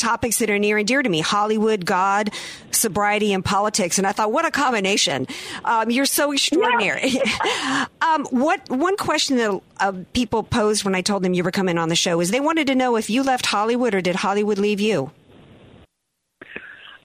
[0.00, 2.30] topics that are near and dear to me Hollywood, God,
[2.70, 3.98] sobriety, and politics.
[3.98, 5.26] And I thought, what a combination.
[5.64, 7.14] Um, you're so extraordinary.
[8.00, 11.78] um, what One question that uh, people posed when I told them you were coming
[11.78, 14.58] on the show is they wanted to know if you left Hollywood or did Hollywood
[14.58, 15.12] leave you?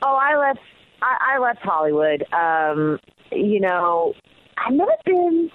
[0.02, 0.60] Oh, I left.
[1.02, 2.24] I, I left Hollywood.
[2.32, 3.00] Um,
[3.32, 4.14] you know,
[4.58, 5.52] I've never been.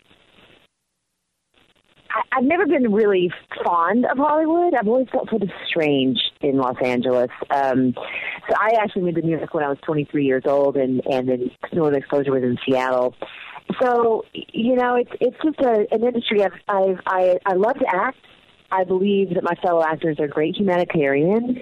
[2.10, 3.30] I, I've never been really
[3.64, 4.74] fond of Hollywood.
[4.74, 7.30] I've always felt sort of strange in Los Angeles.
[7.50, 11.02] Um, so I actually moved to New York when I was 23 years old, and
[11.06, 13.14] and then Northern Exposure was in Seattle.
[13.80, 17.86] So you know, it's it's just a, an industry I've, I've I I love to
[17.86, 18.18] act.
[18.72, 21.58] I believe that my fellow actors are great humanitarians.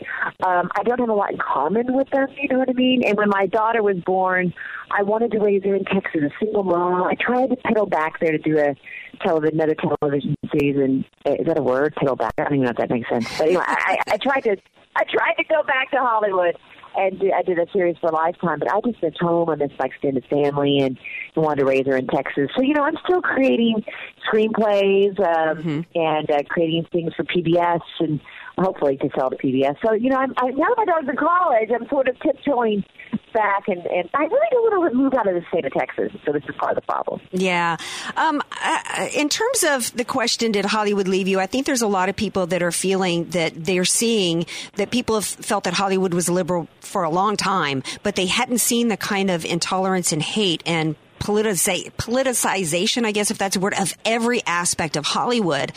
[0.47, 3.03] Um, I don't have a lot in common with them, you know what I mean?
[3.03, 4.53] And when my daughter was born,
[4.91, 7.05] I wanted to raise her in Texas, a single mom.
[7.05, 8.75] I tried to pedal back there to do a
[9.19, 11.05] television, another television season.
[11.27, 11.95] Is that a word?
[11.97, 12.35] Pedal back?
[12.39, 13.27] I don't even know if that makes sense.
[13.39, 14.57] But anyway, I, I, I tried to,
[14.97, 16.57] I tried to go back to Hollywood
[16.97, 19.49] and I did a series for a Lifetime, but I just missed home.
[19.51, 20.99] I missed my extended family and
[21.37, 22.49] wanted to raise her in Texas.
[22.57, 23.85] So, you know, I'm still creating
[24.31, 28.21] screenplays um, and uh, creating things for PBS and
[28.59, 29.77] hopefully to sell to PBS.
[29.85, 32.85] So, you know, I'm, I, now that my daughter's in college, I'm sort of tiptoeing
[33.33, 36.13] back, and, and I really don't want to move out of the state of Texas.
[36.25, 37.21] So this is part of the problem.
[37.33, 37.77] Yeah.
[38.17, 41.41] Um, uh, in terms of the question, did Hollywood leave you?
[41.41, 45.17] I think there's a lot of people that are feeling that they're seeing that people
[45.17, 48.97] have felt that Hollywood was liberal for a long time, but they hadn't seen the
[48.97, 50.97] kind of intolerance and hate and
[51.29, 55.73] politici- politicization, I guess if that's a word, of every aspect of Hollywood,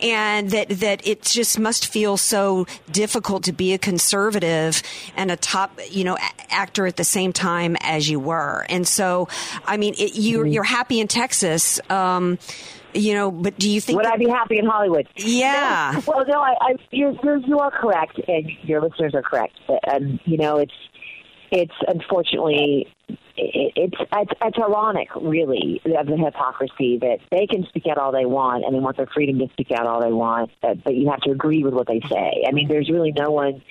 [0.00, 4.82] and that that it just must feel so difficult to be a conservative
[5.16, 8.64] and a top, you know, a- actor at the same time as you were.
[8.70, 9.28] And so,
[9.66, 11.80] I mean, it, you're you're happy in Texas.
[11.90, 12.38] Um,
[12.94, 15.06] you know, but do you think Would that- I be happy in Hollywood?
[15.16, 15.92] Yeah.
[15.94, 16.02] No.
[16.06, 19.54] Well, no, I, I you're, you're you are correct, and your listeners are correct.
[19.86, 20.72] And you know, it's
[21.50, 22.86] it's unfortunately
[23.36, 28.26] it's it's it's ironic, really, of the hypocrisy that they can speak out all they
[28.26, 31.10] want, and they want their freedom to speak out all they want, but, but you
[31.10, 32.44] have to agree with what they say.
[32.46, 33.62] I mean, there's really no one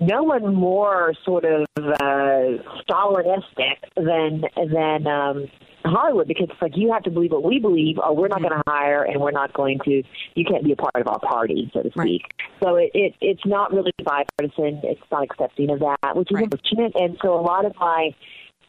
[0.00, 5.46] no one more sort of uh, Stalinistic than than um,
[5.84, 8.48] Hollywood because it's like you have to believe what we believe, or we're not Mm-hmm.
[8.48, 10.02] going to hire, and we're not going to.
[10.34, 12.06] You can't be a part of our party, so to Right.
[12.08, 12.22] speak.
[12.62, 14.80] So it, it it's not really bipartisan.
[14.84, 16.44] It's not accepting of that, which is Right.
[16.44, 16.92] unfortunate.
[16.94, 18.10] And so a lot of my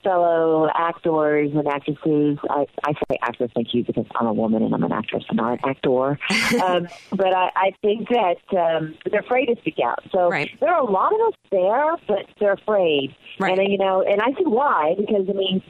[0.04, 2.38] fellow actors and actresses.
[2.50, 5.38] I, I say actress, thank you, because I'm a woman and I'm an actress and
[5.38, 6.10] not an actor.
[6.64, 10.00] um, but I, I think that um, they're afraid to speak out.
[10.12, 10.50] So Right.
[10.60, 13.16] there are a lot of us there, but they're afraid.
[13.40, 13.58] Right.
[13.58, 15.62] And you know, and I see why because I mean,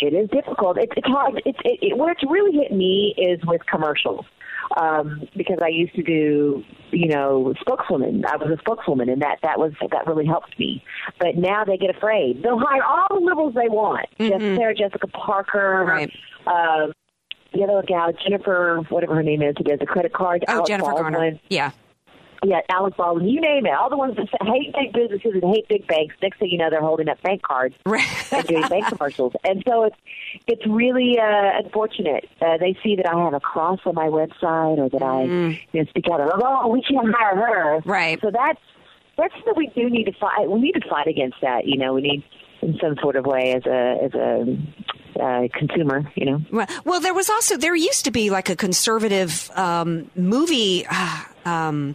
[0.00, 0.78] it is difficult.
[0.78, 1.40] It's it's hard.
[1.44, 4.26] It's it, it, where it's really hit me is with commercials.
[4.76, 8.24] Um, because I used to do, you know, spokeswoman.
[8.26, 10.82] I was a spokeswoman, and that that was that really helped me.
[11.18, 12.42] But now they get afraid.
[12.42, 14.06] They'll hire all the liberals they want.
[14.18, 15.90] Just Sarah Jessica Parker, Mm-hmm.
[15.90, 16.82] Right.
[16.82, 16.92] um,
[17.52, 20.44] the other gal, Jennifer, whatever her name is, who does the credit card.
[20.48, 21.12] Oh, Alec Jennifer Baldwin.
[21.12, 21.40] Garner.
[21.48, 21.70] Yeah.
[22.44, 23.72] Yeah, Alec Baldwin, you name it.
[23.72, 26.14] All the ones that say, hate big businesses and hate big banks.
[26.22, 28.06] Next thing you know, they're holding up bank cards Right.
[28.32, 29.32] and doing bank commercials.
[29.44, 29.96] And so it's
[30.46, 32.28] it's really uh, unfortunate.
[32.40, 35.58] Uh, they see that I have a cross on my website or that I you
[35.72, 36.20] know, speak out.
[36.20, 37.80] And, oh, we can't hire her.
[37.80, 37.86] Mm.
[37.86, 38.20] Right.
[38.20, 38.60] So that's
[39.16, 40.50] that's what we do need to fight.
[40.50, 41.66] We need to fight against that.
[41.66, 42.24] You know, we need
[42.62, 46.10] in some sort of way as a as a uh, consumer.
[46.16, 46.40] You know.
[46.50, 50.84] Well, well, there was also there used to be like a conservative um, movie.
[50.90, 51.94] Uh, um,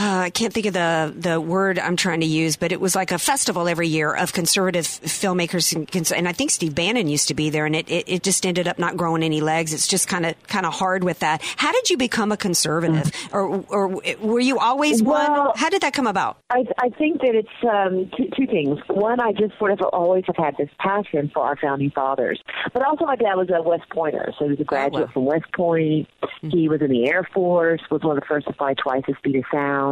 [0.00, 2.96] uh, I can't think of the the word I'm trying to use, but it was
[2.96, 7.28] like a festival every year of conservative filmmakers, and, and I think Steve Bannon used
[7.28, 9.74] to be there, and it, it, it just ended up not growing any legs.
[9.74, 11.42] It's just kind of kind of hard with that.
[11.42, 13.88] How did you become a conservative, or or
[14.20, 15.50] were you always one?
[15.56, 16.38] How did that come about?
[16.48, 18.78] I, I think that it's um, two, two things.
[18.88, 22.40] One, I just sort of always have had this passion for our founding fathers,
[22.72, 25.12] but also my dad was a West Pointer, so he was a graduate wow.
[25.12, 26.08] from West Point.
[26.40, 29.14] He was in the Air Force, was one of the first to fly twice the
[29.18, 29.89] speed of sound,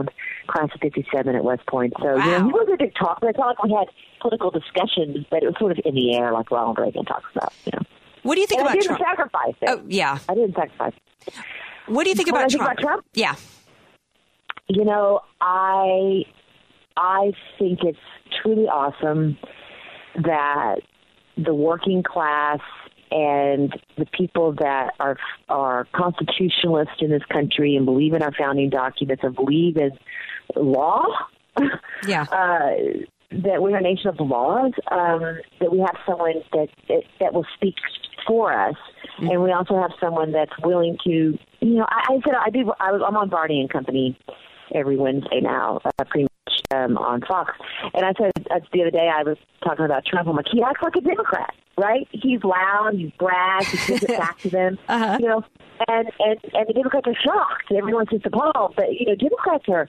[0.48, 1.92] class of '57 at West Point.
[2.00, 2.44] So you know, Wow.
[2.46, 3.28] he was a big talker.
[3.28, 3.88] It's not like we had
[4.20, 7.52] political discussions, but it was sort of in the air, like Ronald Reagan talks about.
[7.66, 7.82] You know,
[8.22, 9.10] What do you think and I about didn't Trump?
[9.10, 9.68] sacrifice it.
[9.70, 10.18] Oh yeah.
[10.28, 10.94] I didn't sacrifice.
[11.26, 11.34] it.
[11.86, 12.72] What do you think about I think Trump?
[12.78, 13.04] about Trump?
[13.14, 13.34] Yeah.
[14.68, 16.24] You know, I
[16.96, 17.98] I think it's
[18.42, 19.38] truly awesome
[20.16, 20.80] that
[21.36, 22.58] the working class
[23.10, 25.16] and the people that are
[25.48, 29.90] are constitutionalists in this country and believe in our founding documents and believe in
[30.56, 31.04] law.
[32.06, 32.22] Yeah.
[32.22, 32.70] Uh,
[33.30, 34.72] that we're a nation of laws.
[34.90, 37.74] Um, that we have someone that that, that will speak
[38.26, 38.76] for us,
[39.18, 41.10] and we also have someone that's willing to.
[41.60, 42.72] You know, I, I said I do.
[42.80, 44.16] I was I'm on Varney and Company
[44.74, 46.28] every Wednesday now, uh, pretty
[46.70, 47.52] um, on Fox.
[47.94, 50.28] And I said uh, the other day I was talking about Trump.
[50.28, 52.06] I'm like, he acts like a Democrat, right?
[52.10, 55.16] He's loud, he's brash, he gives it back to them, Uh-huh.
[55.20, 55.44] you know.
[55.86, 57.70] And and and the Democrats are shocked.
[57.76, 58.74] Everyone's just appalled.
[58.76, 59.88] But you know, Democrats are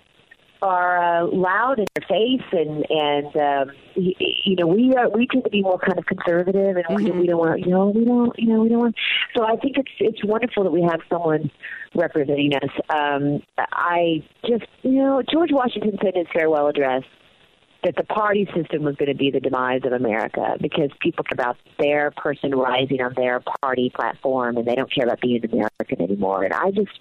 [0.62, 5.10] are uh, loud in their face, and and um, y- y- you know we are
[5.10, 7.88] we tend to be more kind of conservative, and we, we don't want you know
[7.90, 8.96] we don't you know we don't want.
[9.36, 11.52] So I think it's it's wonderful that we have someone
[11.96, 12.70] representing us.
[12.90, 17.04] Um, I just you know George Washington said in his farewell address
[17.84, 21.36] that the party system was going to be the demise of America because people care
[21.36, 26.02] about their person rising on their party platform and they don't care about being American
[26.02, 26.44] anymore.
[26.44, 26.92] And I just,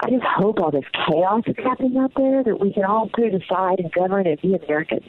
[0.00, 3.24] I just hope all this chaos is happening out there that we can all put
[3.24, 5.06] it aside and govern and be Americans.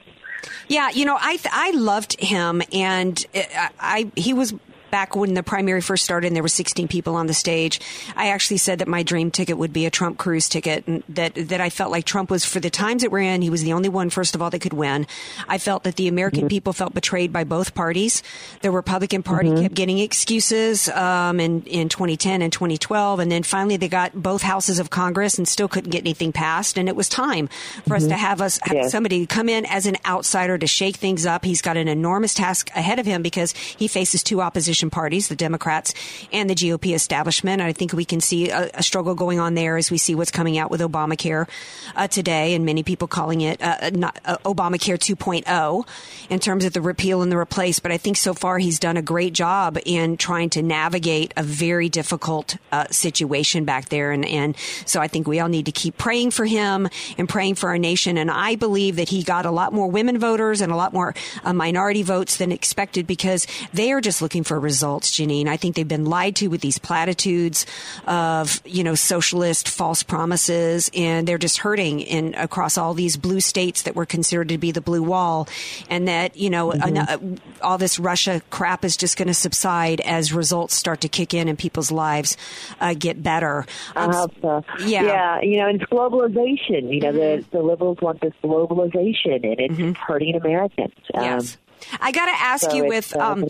[0.67, 4.53] Yeah, you know, I I loved him, and I, I he was
[4.89, 7.79] back when the primary first started and there were 16 people on the stage.
[8.15, 11.35] I actually said that my dream ticket would be a Trump Cruz ticket, and that
[11.35, 13.73] that I felt like Trump was for the times that we're in, he was the
[13.73, 15.07] only one, first of all, that could win.
[15.47, 16.47] I felt that the American mm-hmm.
[16.47, 18.23] people felt betrayed by both parties.
[18.61, 19.63] The Republican Party mm-hmm.
[19.63, 24.41] kept getting excuses um, in in 2010 and 2012, and then finally they got both
[24.41, 26.77] houses of Congress and still couldn't get anything passed.
[26.77, 27.49] And it was time
[27.87, 28.19] for us to mm-hmm.
[28.19, 28.91] have us have Yes.
[28.91, 31.43] somebody come in as an outsider to shake things up.
[31.43, 35.35] He's got an enormous task ahead of him because he faces two opposition parties, the
[35.35, 35.93] Democrats
[36.31, 37.61] and the GOP establishment.
[37.61, 40.31] I think we can see a, a struggle going on there as we see what's
[40.31, 41.47] coming out with Obamacare
[41.95, 45.87] uh, today, and many people calling it uh, not, uh, Obamacare 2.0
[46.29, 47.79] in terms of the repeal and the replace.
[47.79, 51.43] But I think so far he's done a great job in trying to navigate a
[51.43, 54.11] very difficult uh, situation back there.
[54.11, 56.87] And, and so I think we all need to keep praying for him
[57.17, 58.17] and praying for our nation.
[58.17, 61.13] And I believe that he got a lot more women voters and a lot more
[61.43, 65.47] uh, minority votes than expected because they are just looking for results, Janine.
[65.47, 67.65] I think they've been lied to with these platitudes
[68.05, 73.39] of, you know, socialist false promises and they're just hurting in across all these blue
[73.39, 75.47] states that were considered to be the blue wall
[75.89, 77.17] and that, you know, an- uh,
[77.61, 81.47] all this Russia crap is just going to subside as results start to kick in
[81.47, 82.35] and people's lives
[82.81, 83.65] uh, get better.
[83.95, 84.63] Um, I hope so.
[84.85, 85.03] yeah.
[85.03, 85.41] yeah.
[85.41, 86.93] You know, it's globalization.
[86.93, 90.93] You know, the the liberals want this globalization, and it's hurting Americans.
[91.13, 91.57] Um, Yes.
[92.01, 93.45] I got to ask So you with, uh, um,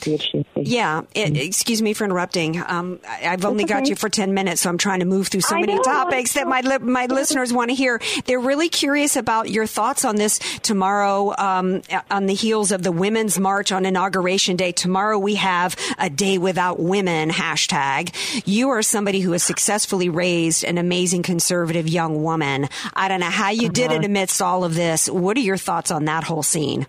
[0.55, 2.61] yeah, it, excuse me for interrupting.
[2.65, 5.41] Um, I- I've only got you for 10 minutes, so I'm trying to move through
[5.41, 8.01] so I many know, topics that my, li- my listeners want to hear.
[8.25, 12.91] They're really curious about your thoughts on this tomorrow, um, on the heels of the
[12.91, 14.71] Women's March on Inauguration Day.
[14.71, 18.13] Tomorrow we have a day without women hashtag.
[18.47, 22.67] You are somebody who has successfully raised an amazing conservative young woman.
[22.93, 23.99] I don't know how you did Uh-huh.
[24.01, 25.09] it amidst all of this.
[25.09, 26.87] What are your thoughts on that whole scene?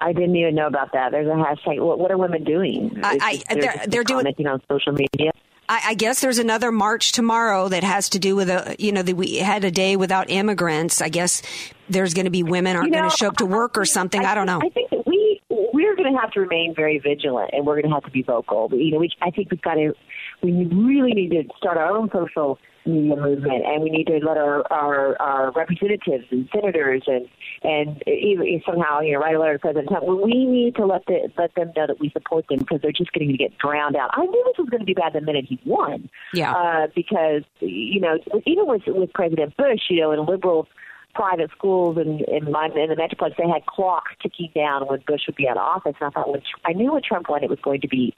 [0.00, 1.12] I didn't even know about that.
[1.12, 1.80] There's a hashtag.
[1.80, 2.98] What, what are women doing?
[3.02, 5.32] I- I- just- they're- they're doing- on social media.
[5.68, 9.02] I, I guess there's another march tomorrow that has to do with a, you know,
[9.02, 11.00] the, we had a day without immigrants.
[11.00, 11.40] I guess
[11.88, 14.24] there's going to be women aren't You going to show up to work or something.
[14.24, 14.58] I, don't know.
[14.62, 17.88] I think that we we're going to have to remain very vigilant, and we're going
[17.88, 18.68] to have to be vocal.
[18.72, 19.94] You know, we, I think we've got to.
[20.42, 24.36] We really need to start our own social media movement, and we need to let
[24.36, 27.28] our our, our representatives and senators and
[27.62, 30.06] and even somehow you know write a letter to President Trump.
[30.06, 33.12] We need to let the let them know that we support them because they're just
[33.12, 34.10] going to get drowned out.
[34.12, 36.08] I knew this was going to be bad the minute he won.
[36.34, 36.52] Yeah.
[36.52, 40.66] Uh, because you know, even with with President Bush, you know, and liberals
[41.14, 45.20] private schools and in my in the metroplex they had clocks ticking down when Bush
[45.26, 47.50] would be out of office and I thought when I knew when Trump won it
[47.50, 48.14] was going to be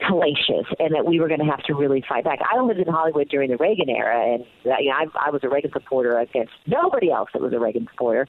[0.00, 2.38] hellacious and that we were going to have to really fight back.
[2.42, 5.42] I lived in Hollywood during the Reagan era and uh, you know I, I was
[5.42, 8.26] a Reagan supporter against nobody else that was a Reagan supporter.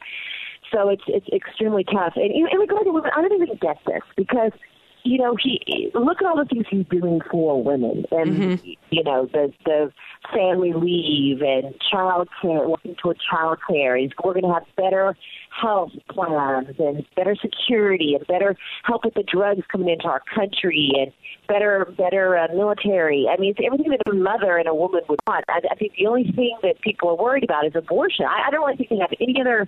[0.71, 2.13] So it's it's extremely tough.
[2.15, 4.51] And you know, in regard to women, I don't even get this because
[5.03, 9.27] you know he look at all the things he's doing for women and you know
[9.31, 9.91] the the
[10.33, 15.15] family leave and child care working toward child care he's we're going to have better
[15.49, 20.91] health plans and better security and better help with the drugs coming into our country
[20.97, 21.11] and
[21.47, 23.27] better better uh, military.
[23.29, 25.45] I mean it's everything that a mother and a woman would want.
[25.49, 28.25] I, I think the only thing that people are worried about is abortion.
[28.25, 29.67] I, I don't really think they have any other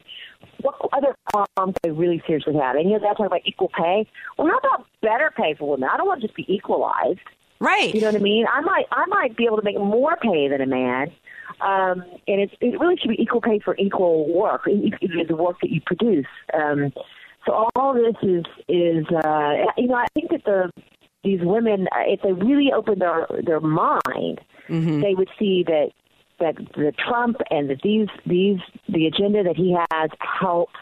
[0.62, 4.06] what other problems they really seriously have and you know they're talking about equal pay
[4.38, 7.20] well how about better pay for women i don't want to just be equalized
[7.60, 7.94] right.
[7.94, 8.46] you know what I mean?
[8.52, 11.12] I might I might be able to make more pay than a man,
[11.62, 15.70] um, and it's it really should be equal pay for equal work, the work that
[15.70, 16.26] you produce.
[16.54, 16.92] Um,
[17.46, 20.72] so all this is is uh, you know I think that the
[21.24, 24.42] these women uh, if they really open their their mind,
[25.02, 25.92] they would see that
[26.42, 30.76] that the Trump and that these these the agenda that he has helps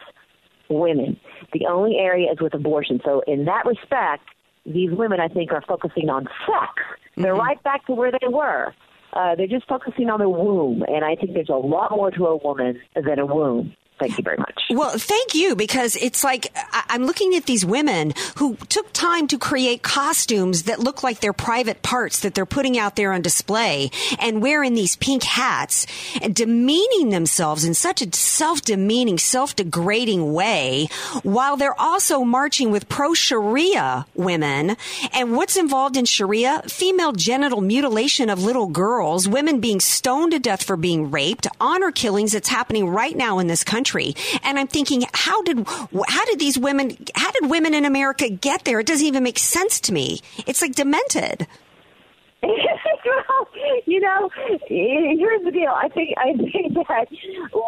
[0.70, 1.20] women.
[1.54, 3.00] The only area is with abortion.
[3.06, 4.24] So in that respect,
[4.66, 6.74] these women I think are focusing on sex.
[7.18, 8.74] They're right back to where they were.
[9.14, 12.28] Uh, they're just focusing on the womb, and I think there's a lot more to
[12.28, 13.76] a woman than a womb.
[14.00, 14.64] Thank you very much.
[14.70, 16.56] Well, thank you because it's like
[16.88, 21.34] I'm looking at these women who took time to create costumes that look like their
[21.34, 25.86] private parts that they're putting out there on display and wearing these pink hats
[26.22, 30.88] and demeaning themselves in such a self-demeaning, self-degrading way
[31.24, 34.78] while they're also marching with pro-Sharia women.
[35.12, 36.62] And what's involved in Sharia?
[36.68, 41.92] Female genital mutilation of little girls, women being stoned to death for being raped, honor
[41.92, 43.89] killings that's happening right now in this country.
[44.44, 48.66] And I'm thinking, how did how did these women how did women in America get
[48.66, 48.80] there?
[48.80, 50.22] It doesn't even make sense to me.
[50.46, 51.48] It's like demented.
[52.44, 53.48] well,
[53.86, 54.30] you know,
[54.68, 55.72] here's the deal.
[55.76, 57.08] I think I think that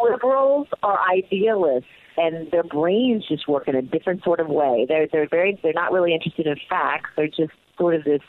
[0.04, 4.86] liberals are idealists, and their brains just work in a different sort of way.
[4.88, 7.10] They're they're very they're not really interested in facts.
[7.16, 8.22] They're just sort of this.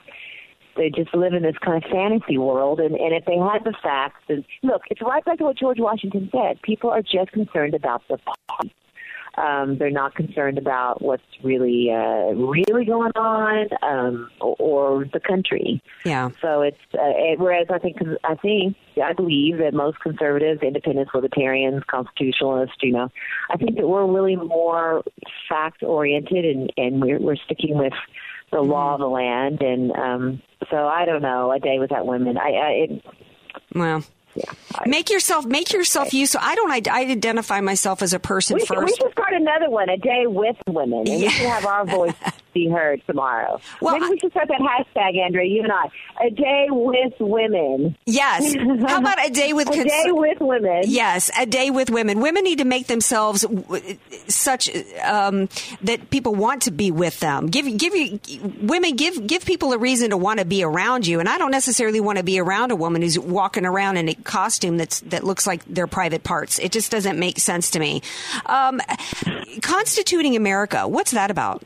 [0.77, 3.75] They just live in this kind of fantasy world, and, and if they had the
[3.83, 6.61] facts, and look, it's right back to what George Washington said.
[6.62, 8.75] People are just concerned about the party.
[9.37, 15.20] Um, they're not concerned about what's really uh, really going on um, or, or the
[15.20, 15.83] country.
[16.05, 16.31] Yeah.
[16.43, 21.12] So it's uh, it, whereas I think I think I believe that most conservatives, independents,
[21.14, 23.09] libertarians, constitutionalists, you know,
[23.51, 25.03] I think that we're really more
[25.49, 27.95] fact oriented and and we're we're sticking with
[28.53, 32.38] the law of the land and um so I don't know a day without women.
[32.38, 33.05] I, I it,
[33.74, 34.05] Well,
[34.36, 34.44] yeah.
[34.76, 36.40] I, make yourself make yourself useful.
[36.42, 36.70] I don't.
[36.70, 38.98] I, I identify myself as a person we should, we first.
[38.98, 41.28] should start another one, a day with women, and we Yeah.
[41.30, 42.14] should have our voice
[42.53, 43.61] be heard tomorrow.
[43.80, 45.84] Well, Maybe we should start that hashtag, Andrea, you and I.
[46.24, 47.96] A day with women.
[48.07, 48.55] Yes.
[48.55, 50.82] How about a day with A cons- day with women.
[50.86, 52.20] Yes, a day with women.
[52.20, 53.98] Women need to make themselves w-
[54.28, 54.70] such
[55.03, 55.48] um,
[55.82, 57.46] that people want to be with them.
[57.46, 58.20] Give give you
[58.61, 61.20] women give give people a reason to want to be around you.
[61.20, 64.14] And I don't necessarily want to be around a woman who's walking around in a
[64.14, 66.59] costume that's that looks like their private parts.
[66.59, 68.03] It just doesn't make sense to me.
[68.46, 68.80] Um,
[69.62, 71.62] constituting America, what's that about?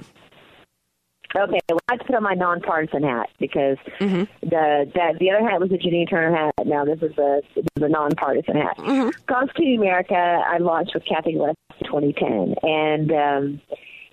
[1.37, 4.49] Okay, well, I put on my nonpartisan hat because Mm-hmm.
[4.49, 6.67] the that the other hat was a Janine Turner hat.
[6.67, 8.77] Now this is a this is a nonpartisan hat.
[8.79, 9.11] Mm-hmm.
[9.27, 13.61] Constituting America, I launched with Kathy West in 2010, and um,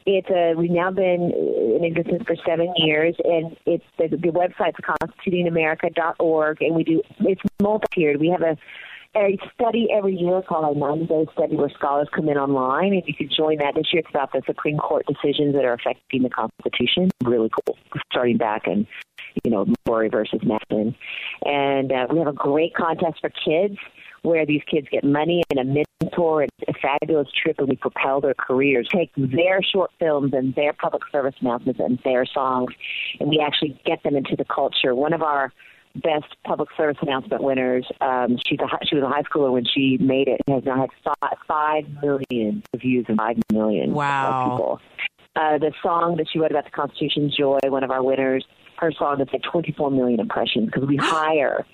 [0.06, 1.32] it's a we've now been
[1.78, 7.42] in existence for seven years, and it's the, the website's constitutingamerica.org, and we do it's
[7.62, 8.20] multi-tiered.
[8.20, 8.58] We have a
[9.16, 12.94] a study every year called a 90 day study where scholars come in online.
[12.94, 14.02] And you can join that this year.
[14.02, 17.10] It's about the Supreme Court decisions that are affecting the Constitution.
[17.24, 17.78] Really cool.
[18.12, 18.88] Starting back in,
[19.44, 20.96] you know, Marbury versus Madison.
[21.46, 23.78] And uh, we have a great contest for kids
[24.24, 28.22] where these kids get money and a mentor and a fabulous trip and we propel
[28.22, 28.88] their careers.
[28.90, 32.74] Take their short films and their public service announcements and their songs
[33.20, 34.96] and we actually get them into the culture.
[34.96, 35.52] One of our
[35.96, 37.86] best public service announcement winners.
[38.02, 40.42] Um, she's a, she was a high schooler when she made it.
[40.48, 44.50] and Has now had five, five million views and five million Wow.
[44.50, 44.82] people.
[45.36, 48.46] Uh, the song that she wrote about the Constitution, Joy, one of our winners,
[48.78, 51.66] her song has had 24 million impressions because we hire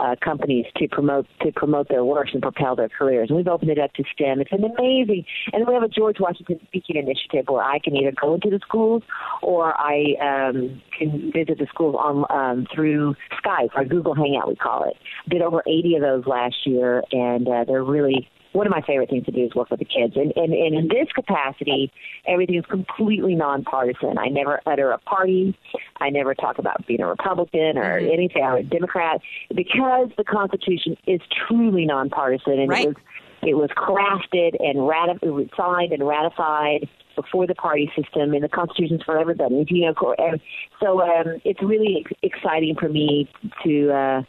[0.00, 3.28] uh, companies to promote to promote their works and propel their careers.
[3.28, 4.40] And we've opened it up to STEM.
[4.40, 8.12] It's an amazing, and we have a George Washington speaking initiative where I can either
[8.20, 9.02] go into the schools
[9.42, 14.48] or I um, can visit the schools on um, through Skype or Google Hangout.
[14.48, 14.96] We call it.
[15.28, 19.10] Did over 80 of those last year, and uh, they're really one of my favorite
[19.10, 20.16] things to do is work with the kids.
[20.16, 21.92] And, and, and in this capacity,
[22.26, 24.16] everything is completely nonpartisan.
[24.18, 25.56] I never utter a party.
[26.00, 28.42] I never talk about being a Republican or anything.
[28.42, 29.20] I'm a Democrat
[29.54, 32.84] because the Constitution is truly nonpartisan, and Right.
[32.84, 32.96] it was
[33.42, 38.42] it was crafted and ratif- it was signed and ratified before the party system, and
[38.42, 39.66] the Constitution's for everybody.
[39.68, 40.40] You know, and
[40.80, 43.28] so um, it's really exciting for me
[43.64, 43.92] to.
[43.92, 44.22] Uh,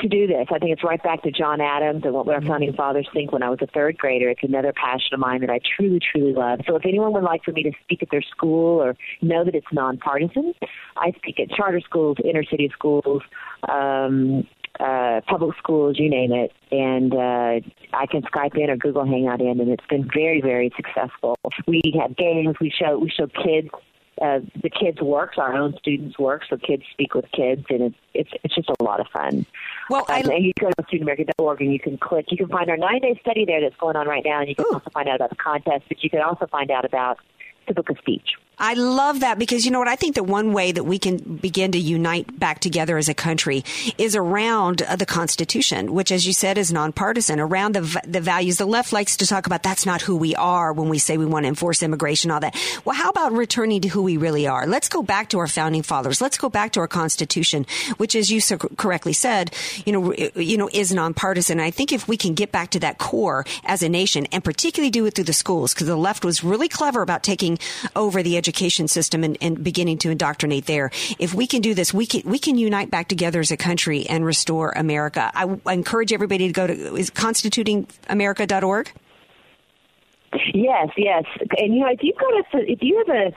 [0.00, 0.46] to do this.
[0.50, 3.42] I think it's right back to John Adams and what our founding fathers think when
[3.42, 4.28] I was a third grader.
[4.28, 6.60] It's another passion of mine that I truly, truly love.
[6.66, 9.54] So if anyone would like for me to speak at their school or know that
[9.54, 10.54] it's nonpartisan,
[10.96, 13.22] I speak at charter schools, inner city schools,
[13.68, 14.46] um,
[14.80, 17.66] uh, public schools, you name it, and uh,
[17.96, 21.38] I can Skype in or Google Hangout in, and it's been very, very successful.
[21.66, 22.56] We have games.
[22.60, 23.68] We show we show kids
[24.22, 27.96] uh, the kids' works, our own students' works, so kids speak with kids, and it's
[28.14, 29.44] it's it's just a lot of fun.
[29.90, 32.26] Well, I- Um, and you go to studentamerica.org and you can click.
[32.30, 34.54] You can find our nine day study there that's going on right now, and you
[34.54, 37.18] can also find out about the contest, but you can also find out about
[37.68, 38.30] the book of speech.
[38.58, 39.88] I love that because you know what?
[39.88, 43.14] I think that one way that we can begin to unite back together as a
[43.14, 43.64] country
[43.98, 48.56] is around uh, the Constitution, which, as you said, is nonpartisan, around the, the values.
[48.56, 51.26] The left likes to talk about that's not who we are when we say we
[51.26, 52.56] want to enforce immigration, all that.
[52.86, 54.66] Well, how about returning to who we really are?
[54.66, 56.22] Let's go back to our founding fathers.
[56.22, 57.66] Let's go back to our Constitution,
[57.98, 59.54] which, as you so correctly said,
[59.84, 61.60] you know, you know, is nonpartisan.
[61.60, 64.90] I think if we can get back to that core as a nation and particularly
[64.90, 67.58] do it through the schools, because the left was really clever about taking
[67.94, 70.90] over the education system and, and beginning to indoctrinate there.
[71.18, 74.06] If we can do this, we can we can unite back together as a country
[74.06, 75.32] and restore America.
[75.34, 78.92] I, I encourage everybody to go to is constitutingamerica.org.
[80.54, 81.24] Yes, yes,
[81.56, 83.32] and you know if you've got a if you have a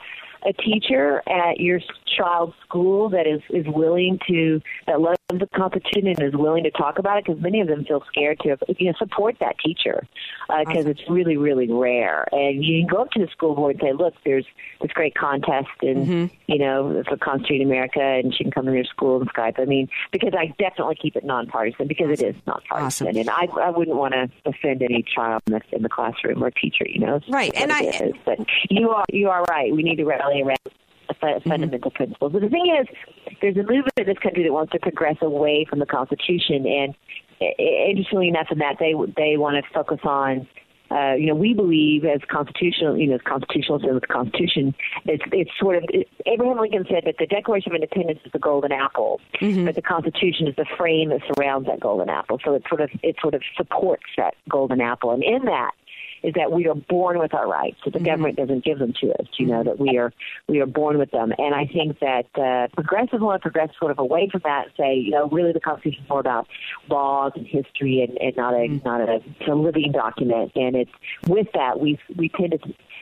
[0.47, 1.79] a teacher at your
[2.17, 6.71] child's school that is is willing to that loves the Constitution and is willing to
[6.71, 10.07] talk about it because many of them feel scared to you know support that teacher
[10.49, 12.27] uh, because it's really really rare.
[12.31, 14.45] And you can go up to the school board and say look there's
[14.81, 16.35] this great contest and mm-hmm.
[16.47, 19.59] you know for Constitution America and she can come to your school and Skype.
[19.59, 23.07] I mean because I definitely keep it nonpartisan because it is nonpartisan.
[23.07, 23.17] Awesome.
[23.17, 26.51] and I I wouldn't want to offend any child in the, in the classroom or
[26.51, 27.19] teacher you know?
[27.29, 28.13] Right, and I- is.
[28.25, 28.39] but
[28.69, 29.73] you are you are right.
[29.73, 30.57] We need to rally around
[31.09, 32.31] the fu- fundamental principles.
[32.31, 32.87] But the thing is,
[33.41, 36.95] there's a movement in this country that wants to progress away from the Constitution, and
[37.57, 40.47] interestingly enough, in that they they want to focus on.
[40.91, 44.73] Uh, you know, we believe as constitutional, you know, as constitutionalists and with the Constitution,
[45.05, 48.39] it's it's sort of it, Abraham Lincoln said that the Declaration of Independence is the
[48.39, 52.39] golden apple, but the Constitution is the frame that surrounds that golden apple.
[52.43, 55.73] So it sort of it sort of supports that golden apple, and in that
[56.23, 57.77] is that we are born with our rights.
[57.85, 58.05] That the mm-hmm.
[58.05, 59.27] government doesn't give them to us.
[59.37, 59.69] You know mm-hmm.
[59.69, 60.13] that we are
[60.47, 61.33] we are born with them.
[61.37, 64.73] And I think that uh, progressives want to progress sort of away from that and
[64.77, 66.47] say, you know, really the Constitution is more about
[66.89, 68.87] laws and history and, and not a mm-hmm.
[68.87, 70.51] not a, it's a living document.
[70.55, 70.91] And it's
[71.27, 72.59] with that we we tend to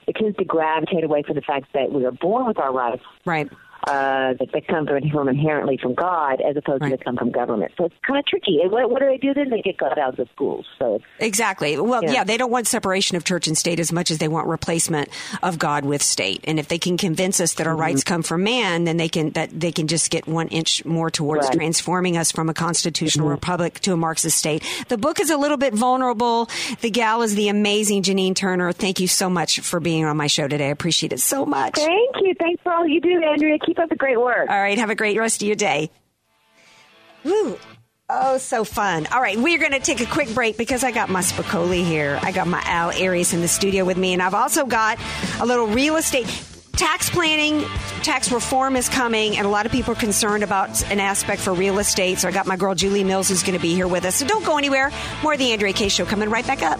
[0.08, 3.04] it tends to gravitate away from the fact that we are born with our rights
[3.26, 3.50] Right.
[3.88, 6.98] Uh, that they come from, from inherently from God as opposed to Right.
[7.00, 7.72] they come from government.
[7.78, 8.60] So it's kind of tricky.
[8.62, 9.50] And what, what do they do then?
[9.50, 10.66] They get God out of the schools.
[10.78, 11.80] So Exactly.
[11.80, 12.12] Well, yeah.
[12.12, 12.24] Yeah.
[12.24, 15.10] they don't want separation of church and state as much as they want replacement
[15.42, 16.42] of God with state.
[16.48, 19.32] And if they can convince us that our rights come from man, then they can
[19.32, 21.54] that they can just get one inch more towards Right.
[21.56, 24.64] transforming us from a constitutional republic to a Marxist state.
[24.90, 26.50] The book is a little bit vulnerable.
[26.82, 28.72] The gal is the amazing Janine Turner.
[28.72, 30.68] Thank you so much for being on my show today.
[30.68, 31.76] I appreciate it so much.
[31.76, 32.34] Thank you.
[32.40, 33.58] Thanks for all you do, Andrea.
[33.66, 34.50] Keep up the great work.
[34.50, 34.78] All right.
[34.78, 35.92] Have a great rest of your day.
[37.24, 37.58] Woo.
[38.10, 39.06] Oh, so fun.
[39.08, 42.18] All right, we're going to take a quick break because I got my Spicoli here.
[42.22, 44.98] I got my Al Arias in the studio with me, and I've also got
[45.42, 46.26] a little real estate.
[46.72, 47.66] Tax planning,
[48.04, 51.52] tax reform is coming, and a lot of people are concerned about an aspect for
[51.54, 52.20] real estate.
[52.20, 54.16] So I got my girl Julie Mills who's going to be here with us.
[54.16, 54.90] So don't go anywhere.
[55.22, 56.80] More of the Andrea Kaye Show coming right back up.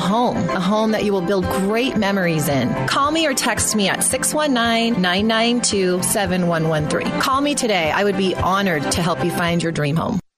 [0.01, 2.87] home, a home that you will build great memories in.
[2.87, 7.21] Call me or text me at 619 992 7113.
[7.21, 7.91] Call me today.
[7.91, 10.20] I would be honored to help you find your dream home.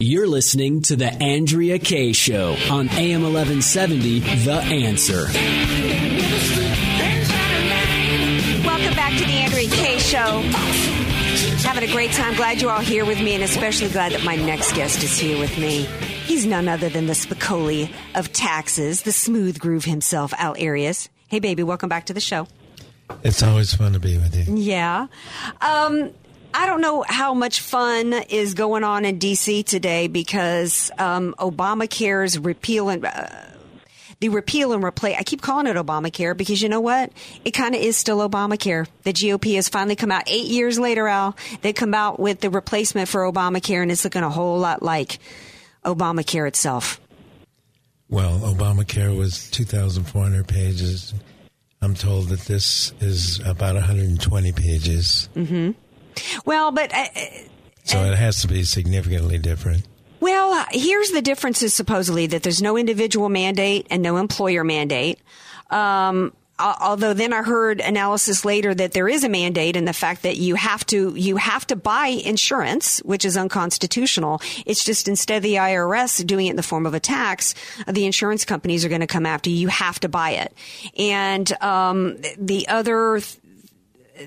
[0.00, 5.26] You're listening to The Andrea Kaye Show on AM 1170, The Answer.
[8.64, 10.40] Welcome back to the Andrea Kaye Show.
[11.66, 12.34] Having a great time.
[12.36, 15.38] Glad you're all here with me, and especially glad that my next guest is here
[15.38, 15.82] with me.
[16.26, 21.08] He's none other than the Spicoli of taxes, the smooth groove himself, Al Arias.
[21.28, 22.46] Hey, baby, welcome back to the show.
[23.24, 24.56] It's always fun to be with you.
[24.56, 25.08] Yeah.
[25.60, 26.12] Um,
[26.54, 29.62] I don't know how much fun is going on in D.C.
[29.62, 33.28] today because um, Obamacare's repeal and uh,
[34.20, 35.16] the repeal and replace.
[35.16, 37.12] I keep calling it Obamacare because you know what?
[37.44, 38.86] It kind of is still Obamacare.
[39.04, 41.06] The GOP has finally come out eight years later.
[41.06, 44.82] Al, they come out with the replacement for Obamacare, and it's looking a whole lot
[44.82, 45.18] like
[45.84, 47.00] Obamacare itself.
[48.08, 51.14] Well, Obamacare was 2,400 pages.
[51.80, 55.28] I'm told that this is about 120 pages.
[55.36, 55.72] Mm-hmm.
[56.44, 57.04] Well, but uh,
[57.84, 59.84] So it has to be significantly different.
[60.20, 65.20] Well, here's the differences supposedly that there's no individual mandate and no employer mandate.
[65.70, 70.22] Um, although then I heard analysis later that there is a mandate and the fact
[70.22, 74.40] that you have to you have to buy insurance, which is unconstitutional.
[74.66, 77.54] It's just instead of the IRS doing it in the form of a tax,
[77.86, 79.56] the insurance companies are going to come after you.
[79.56, 80.52] You have to buy it,
[80.98, 83.20] and um, the other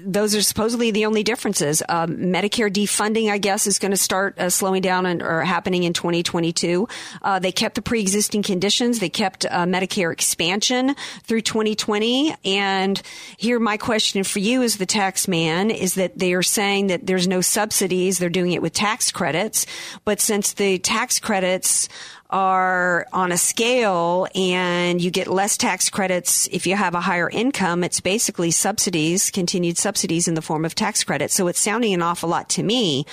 [0.03, 1.83] those are supposedly the only differences.
[1.89, 5.83] Um, Medicare defunding, I guess, is going to start uh, slowing down and, or happening
[5.83, 6.87] in 2022.
[7.21, 8.99] Uh, they kept the pre-existing conditions.
[8.99, 12.35] They kept uh, Medicare expansion through 2020.
[12.45, 13.01] And
[13.37, 17.05] here, my question for you as the tax man is that they are saying that
[17.05, 18.17] there's no subsidies.
[18.17, 19.65] They're doing it with tax credits.
[20.05, 21.89] But since the tax credits
[22.31, 27.29] are on a scale and you get less tax credits if you have a higher
[27.29, 31.33] income, it's basically subsidies, continued subsidies in the form of tax credits.
[31.33, 33.05] So it's sounding an awful lot to me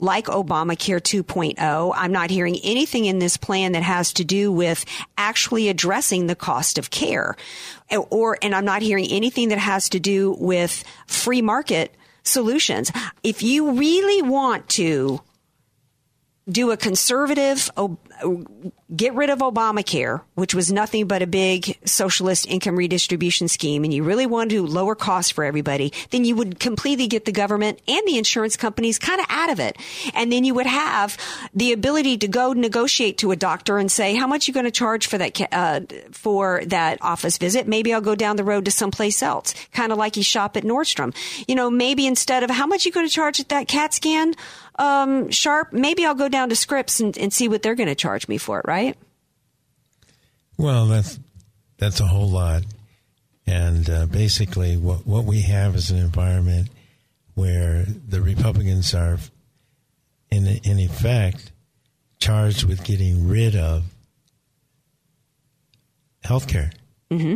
[0.00, 1.92] like Obamacare 2.0.
[1.96, 4.84] I'm not hearing anything in this plan that has to do with
[5.16, 7.36] actually addressing the cost of care
[8.10, 11.94] or, and I'm not hearing anything that has to do with free market
[12.24, 12.90] solutions.
[13.22, 15.20] If you really want to
[16.48, 17.70] do a conservative,
[18.22, 18.44] o
[18.94, 23.92] get rid of Obamacare, which was nothing but a big socialist income redistribution scheme, and
[23.92, 27.80] you really want to lower costs for everybody, then you would completely get the government
[27.88, 29.76] and the insurance companies kind of out of it.
[30.14, 31.16] And then you would have
[31.54, 34.64] the ability to go negotiate to a doctor and say, how much are you going
[34.64, 35.80] to charge for that, uh,
[36.12, 37.66] for that office visit?
[37.66, 40.64] Maybe I'll go down the road to someplace else, kind of like you shop at
[40.64, 41.14] Nordstrom.
[41.48, 43.94] You know, maybe instead of how much are you going to charge at that CAT
[43.94, 44.34] scan?
[44.76, 47.94] um, Sharp, maybe I'll go down to Scripps and, and see what they're going to
[47.94, 48.83] charge me for it, right?
[50.56, 51.18] Well, that's
[51.78, 52.62] that's a whole lot,
[53.46, 56.68] and uh, basically, what what we have is an environment
[57.34, 59.18] where the Republicans are,
[60.30, 61.50] in in effect,
[62.18, 63.84] charged with getting rid of
[66.22, 66.72] health care,
[67.10, 67.34] mm-hmm.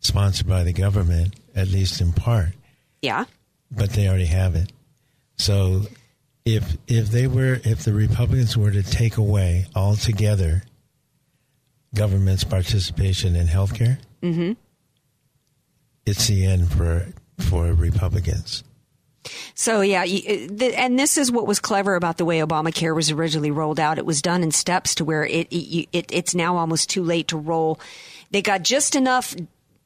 [0.00, 2.50] sponsored by the government, at least in part.
[3.02, 3.24] Yeah.
[3.70, 4.72] But they already have it.
[5.36, 5.82] So
[6.48, 10.62] if if they were if the Republicans were to take away altogether
[11.94, 14.52] government's participation in healthcare, mm-hmm.
[16.06, 17.06] it's the end for
[17.38, 18.64] for Republicans.
[19.54, 23.50] So yeah, uh, and this is what was clever about the way Obamacare was originally
[23.50, 23.98] rolled out.
[23.98, 27.28] It was done in steps to where it, it, it it's now almost too late
[27.28, 27.78] to roll.
[28.30, 29.34] They got just enough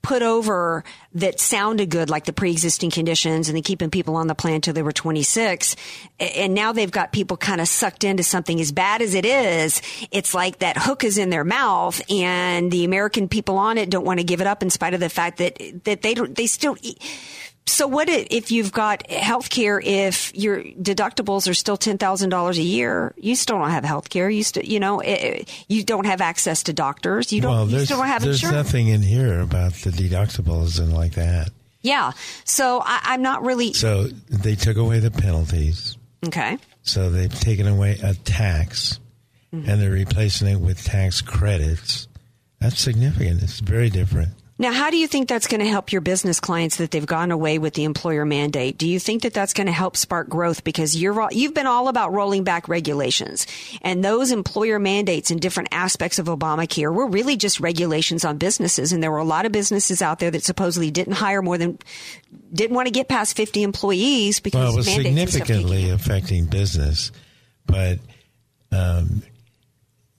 [0.02, 0.84] put over
[1.14, 4.74] that sounded good, like the pre-existing conditions and then keeping people on the plan till
[4.74, 5.76] they were 26.
[6.18, 9.80] And now they've got people kind of sucked into something as bad as it is.
[10.10, 14.04] It's like that hook is in their mouth and the American people on it don't
[14.04, 16.46] want to give it up in spite of the fact that, that they don't, they
[16.46, 16.76] still,
[17.66, 23.14] so what if you've got health care if your deductibles are still $10,000 a year
[23.16, 26.64] you still don't have health care you still you know eh, you don't have access
[26.64, 29.72] to doctors you don't well, you still don't have there's insurance nothing in here about
[29.74, 31.50] the deductibles and like that.
[31.82, 32.12] yeah
[32.44, 35.96] so I, I'm not really So they took away the penalties.
[36.26, 38.98] okay So they've taken away a tax
[39.54, 39.68] Mm-hmm.
[39.68, 42.08] and they're replacing it with tax credits.
[42.58, 43.42] That's significant.
[43.42, 44.30] It's very different.
[44.62, 47.32] Now how do you think that's going to help your business clients that they've gone
[47.32, 48.78] away with the employer mandate?
[48.78, 50.62] Do you think that that's going to help spark growth?
[50.62, 53.46] Because you're you've been all about rolling back regulations.
[53.82, 58.92] And those employer mandates in different aspects of Obamacare were really just regulations on businesses.
[58.92, 61.78] And there were a lot of businesses out there that supposedly didn't hire more than
[62.52, 65.56] didn't want to get past 50 employees because Well, it was mandates and stuff came-
[65.56, 67.10] significantly affecting business,
[67.66, 67.98] but
[68.70, 69.22] um,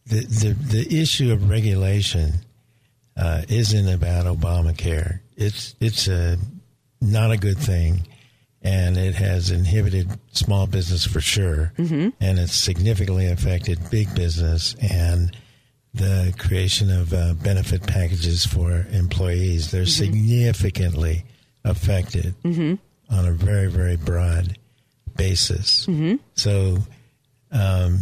[0.05, 2.33] the, the the issue of regulation
[3.17, 5.19] uh, isn't about Obamacare.
[5.35, 6.37] It's it's a
[7.01, 8.07] not a good thing,
[8.61, 12.09] and it has inhibited small business for sure, mm-hmm.
[12.19, 15.35] and it's significantly affected big business and
[15.93, 19.71] the creation of uh, benefit packages for employees.
[19.71, 21.23] They're significantly
[21.63, 22.35] affected
[23.09, 24.57] on a very very broad
[25.15, 25.85] basis.
[26.33, 26.77] So
[27.51, 27.99] um,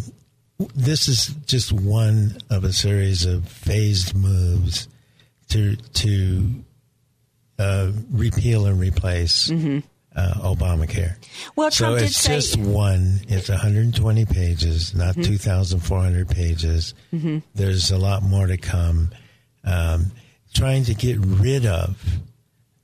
[0.75, 4.87] this is just one of a series of phased moves
[5.51, 6.49] to to
[7.59, 11.15] uh, repeal and replace uh, Obamacare.
[11.55, 13.21] Well, Trump so did it's say- just one.
[13.27, 16.93] It's 120 pages, not 2,400 pages.
[17.55, 19.11] There's a lot more to come.
[19.63, 20.11] Um,
[20.53, 22.01] trying to get rid of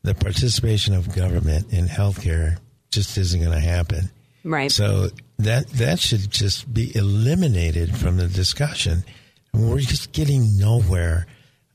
[0.04, 2.58] the participation of government in healthcare
[2.92, 4.10] just isn't going to happen.
[4.44, 5.10] right So
[5.40, 9.04] that that should just be eliminated from the discussion.
[9.54, 11.26] And we're just getting nowhere,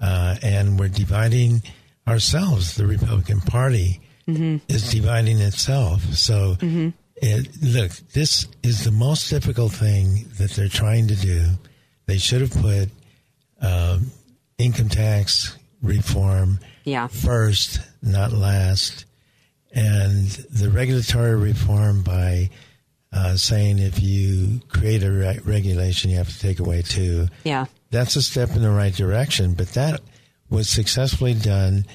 [0.02, 1.62] uh, and we're dividing
[2.06, 2.74] ourselves.
[2.74, 6.02] The Republican Party is dividing itself.
[6.14, 6.56] So,
[7.16, 11.46] it, look, this is the most difficult thing that they're trying to do.
[12.06, 12.88] They should have put
[13.60, 14.10] um,
[14.58, 17.06] income tax reform Yeah.
[17.08, 19.04] first, not last,
[19.72, 22.50] and the regulatory reform by
[23.12, 27.26] uh, saying if you create a re- regulation, you have to take away two.
[27.44, 30.00] yeah That's a step in the right direction, but that
[30.50, 31.86] was successfully done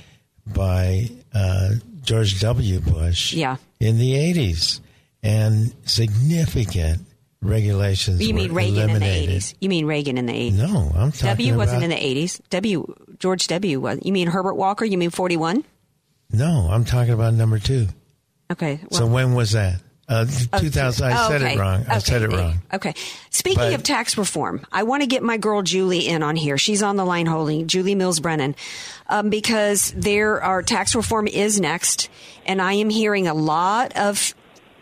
[0.46, 1.72] by uh,
[2.04, 2.80] George W.
[2.80, 3.58] Bush Yeah.
[3.82, 4.80] in the 80s,
[5.22, 7.02] and significant
[7.42, 10.92] regulations you were mean Reagan in the 80s you mean Reagan in the 80s No,
[10.96, 14.84] I'm talking W wasn't in the 80s W George W was you mean Herbert Walker
[14.86, 15.64] you mean 41
[16.32, 17.88] No, I'm talking about number two.
[18.52, 19.82] okay so when was that?
[20.10, 20.26] Uh,
[20.60, 21.06] 2000.
[21.06, 21.54] I Oh, said okay.
[21.56, 21.86] it wrong.
[21.88, 22.00] I Okay.
[22.00, 22.62] said it wrong.
[22.74, 22.94] Okay.
[23.30, 26.58] Speaking But- of tax reform, I want to get my girl Julie in on here.
[26.58, 28.56] She's on the line holding Julie Mills Brennan
[29.10, 32.08] um, because there our tax reform is next,
[32.46, 34.34] and I am hearing a lot of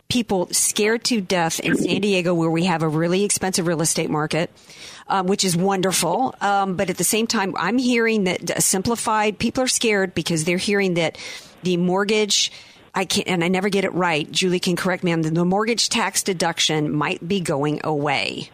[0.09, 4.09] people scared to death in San Diego, where we have a really expensive real estate
[4.11, 4.51] market.
[5.07, 9.37] Um, which is wonderful, um, but at the same time, I'm hearing that simplified.
[9.37, 11.19] People are scared because they're hearing that
[11.61, 12.51] the mortgage
[12.95, 14.29] I can't, and I never get it right.
[14.31, 18.49] Julie can correct me on the, mortgage tax deduction might be going away.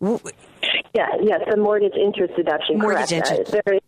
[0.00, 2.78] Yeah, yes, the mortgage interest deduction.
[2.78, 3.30] Mortgage correct.
[3.30, 3.52] Uh, interest.
[3.52, 3.80] there,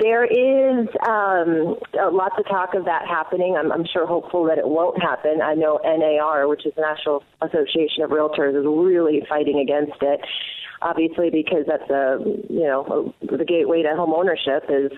[0.00, 1.76] there is um,
[2.12, 3.56] lots of talk of that happening.
[3.58, 5.40] I'm, I'm sure hopeful that it won't happen.
[5.42, 10.20] I know NAR, which is the National Association of Realtors, is really fighting against it.
[10.80, 12.18] Obviously, because that's a
[12.48, 14.92] you know the gateway to home ownership is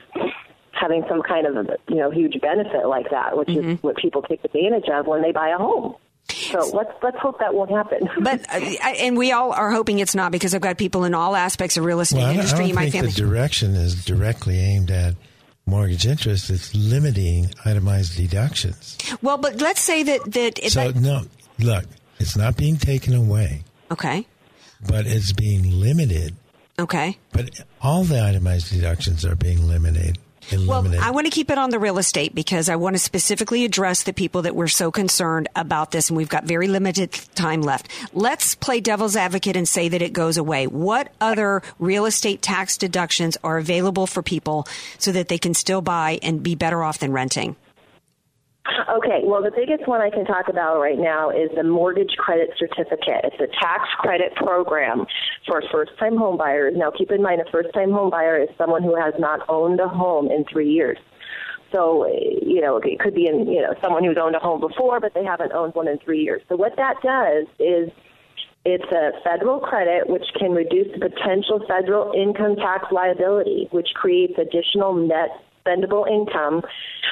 [0.81, 4.43] having some kind of you know huge benefit like that, which is what people take
[4.45, 5.95] advantage of when they buy a home.
[6.29, 8.09] So let's let's hope that won't happen.
[8.23, 11.35] But uh, and we all are hoping it's not because I've got people in all
[11.37, 12.67] aspects of real estate Well, I don't, I industry.
[12.67, 13.11] don't my think family.
[13.11, 15.15] the direction is directly aimed at
[15.67, 16.51] mortgage interest.
[16.51, 18.97] It's limiting itemized deductions.
[19.23, 20.59] well, but let's say that that.
[20.61, 21.23] if So, that- no,
[21.59, 21.85] look,
[22.19, 24.27] it's not being taken away, okay,
[24.87, 26.37] but it's being limited.
[26.79, 27.19] okay.
[27.33, 27.51] But
[27.83, 29.67] all the itemized deductions are being
[30.53, 30.87] Well.
[31.01, 34.03] I want to keep it on the real estate because I want to specifically address
[34.03, 37.89] the people that were so concerned about this, and we've got very limited time left.
[38.13, 40.67] Let's play devil's advocate and say that it goes away.
[40.67, 44.67] What other real estate tax deductions are available for people
[44.99, 47.57] so that they can still buy and be better off than renting?
[48.89, 52.51] Okay, well, the biggest one I can talk about right now is the mortgage credit
[52.59, 53.25] certificate.
[53.25, 55.07] It's a tax credit program
[55.47, 56.75] for first time home buyers.
[56.77, 59.81] Now, keep in mind, a first time home buyer is someone who has not owned
[59.81, 60.99] a home in three years.
[61.73, 62.07] So,
[62.43, 65.15] you know, it could be in, you know, someone who's owned a home before, but
[65.15, 66.43] they haven't owned one in three years.
[66.49, 67.91] So, what that does is
[68.65, 74.35] it's a federal credit which can reduce the potential federal income tax liability, which creates
[74.39, 75.31] additional net
[75.65, 76.63] spendable income,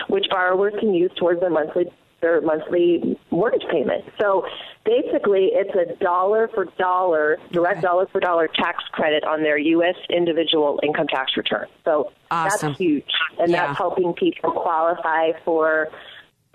[0.08, 1.86] which borrowers can use towards their monthly
[2.20, 4.04] their monthly mortgage payment.
[4.20, 4.44] So
[4.84, 9.94] basically, it's a dollar for dollar, direct dollar for dollar tax credit on their U.S.
[10.10, 11.66] individual income tax return.
[11.84, 12.70] So Awesome.
[12.70, 13.04] that's huge,
[13.38, 13.66] and Yeah.
[13.68, 15.88] that's helping people qualify for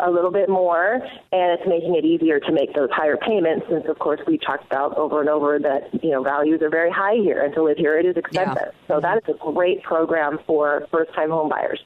[0.05, 3.65] a little bit more, and it's making it easier to make those higher payments.
[3.69, 6.91] Since, of course, we talked about over and over that you know values are very
[6.91, 8.73] high here, and to live here it is expensive.
[8.87, 11.81] So that is a great program for first-time home buyers.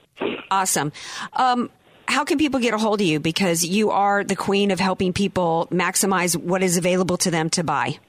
[0.50, 0.92] Awesome.
[1.34, 1.70] Um,
[2.08, 3.20] how can people get a hold of you?
[3.20, 7.64] Because you are the queen of helping people maximize what is available to them to
[7.64, 8.00] buy.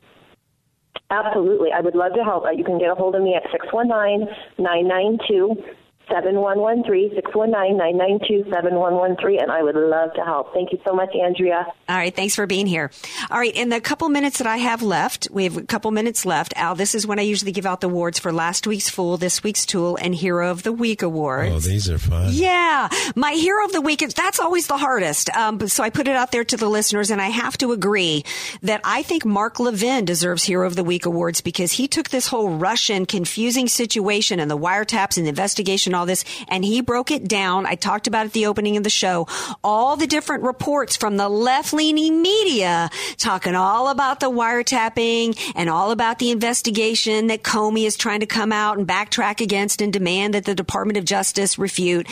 [1.10, 1.70] Absolutely.
[1.72, 2.44] I would love to help.
[2.54, 4.28] You can get a hold of me at 619
[4.58, 5.62] 992
[6.10, 10.52] 7113, 619 992 7113, and I would love to help.
[10.54, 11.66] Thank you so much, Andrea.
[11.88, 12.90] All right, thanks for being here.
[13.30, 16.24] All right, in the couple minutes that I have left, we have a couple minutes
[16.24, 16.52] left.
[16.56, 19.42] Al, this is when I usually give out the awards for last week's Fool, this
[19.42, 21.52] week's Tool, and Hero of the Week awards.
[21.52, 22.30] Oh, these are fun.
[22.32, 25.30] Yeah, my hero of the week is that's always the hardest.
[25.30, 28.24] Um, so I put it out there to the listeners, and I have to agree
[28.62, 32.28] that I think Mark Levin deserves hero of the week awards because he took this
[32.28, 37.10] whole Russian confusing situation and the wiretaps and the investigation, all this, and he broke
[37.10, 37.66] it down.
[37.66, 39.26] I talked about at the opening of the show.
[39.62, 45.68] All the different reports from the left leaning media talking all about the wiretapping and
[45.68, 49.92] all about the investigation that Comey is trying to come out and backtrack against and
[49.92, 52.08] demand that the Department of Justice refute.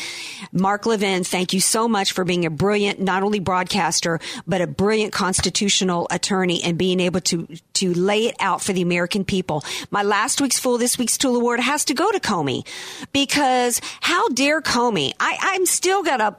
[0.52, 4.66] Mark Levin, thank you so much for being a brilliant, not only broadcaster, but a
[4.66, 7.46] brilliant constitutional attorney and being able to,
[7.76, 9.64] to lay it out for the American people.
[9.90, 12.66] My last week's Fool, this week's Tool Award has to go to Comey
[13.12, 15.12] because how dare Comey?
[15.20, 16.36] I, I'm still got a,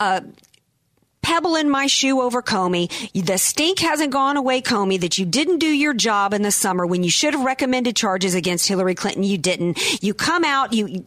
[0.00, 0.20] a uh,
[1.22, 2.90] pebble in my shoe over Comey.
[3.12, 6.84] The stink hasn't gone away, Comey, that you didn't do your job in the summer
[6.84, 9.22] when you should have recommended charges against Hillary Clinton.
[9.22, 10.02] You didn't.
[10.02, 11.04] You come out, you,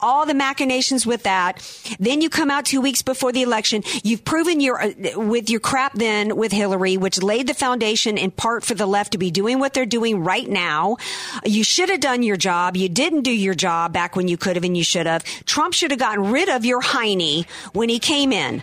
[0.00, 1.62] all the machinations with that.
[2.00, 3.82] Then you come out two weeks before the election.
[4.02, 8.30] You've proven your, uh, with your crap then with Hillary, which laid the foundation in
[8.30, 10.96] part for the left to be doing what they're doing right now.
[11.44, 12.76] You should have done your job.
[12.76, 15.24] You didn't do your job back when you could have and you should have.
[15.44, 18.62] Trump should have gotten rid of your hiney when he came in.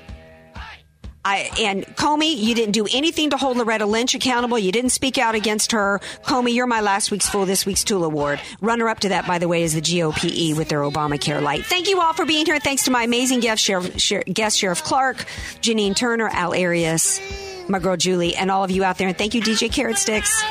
[1.28, 4.58] I, and Comey, you didn't do anything to hold Loretta Lynch accountable.
[4.58, 6.00] You didn't speak out against her.
[6.24, 8.40] Comey, you're my last week's fool, this week's Tool Award.
[8.62, 11.66] Runner up to that, by the way, is the GOPE with their Obamacare light.
[11.66, 12.62] Thank you all for being here.
[12.62, 13.94] Thanks to my amazing guest, Sheriff,
[14.34, 15.26] guest Sheriff Clarke,
[15.60, 17.20] Janine Turner, Al Arias,
[17.68, 19.10] my girl Julie, and all of you out there.
[19.10, 20.42] And thank you, DJ Carrot Sticks.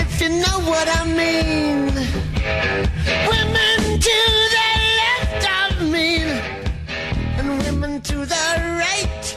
[0.00, 1.94] If you know what I mean,
[3.28, 4.18] women to
[4.50, 4.68] the
[4.98, 6.27] left of me
[8.00, 8.34] to the
[8.78, 9.27] right.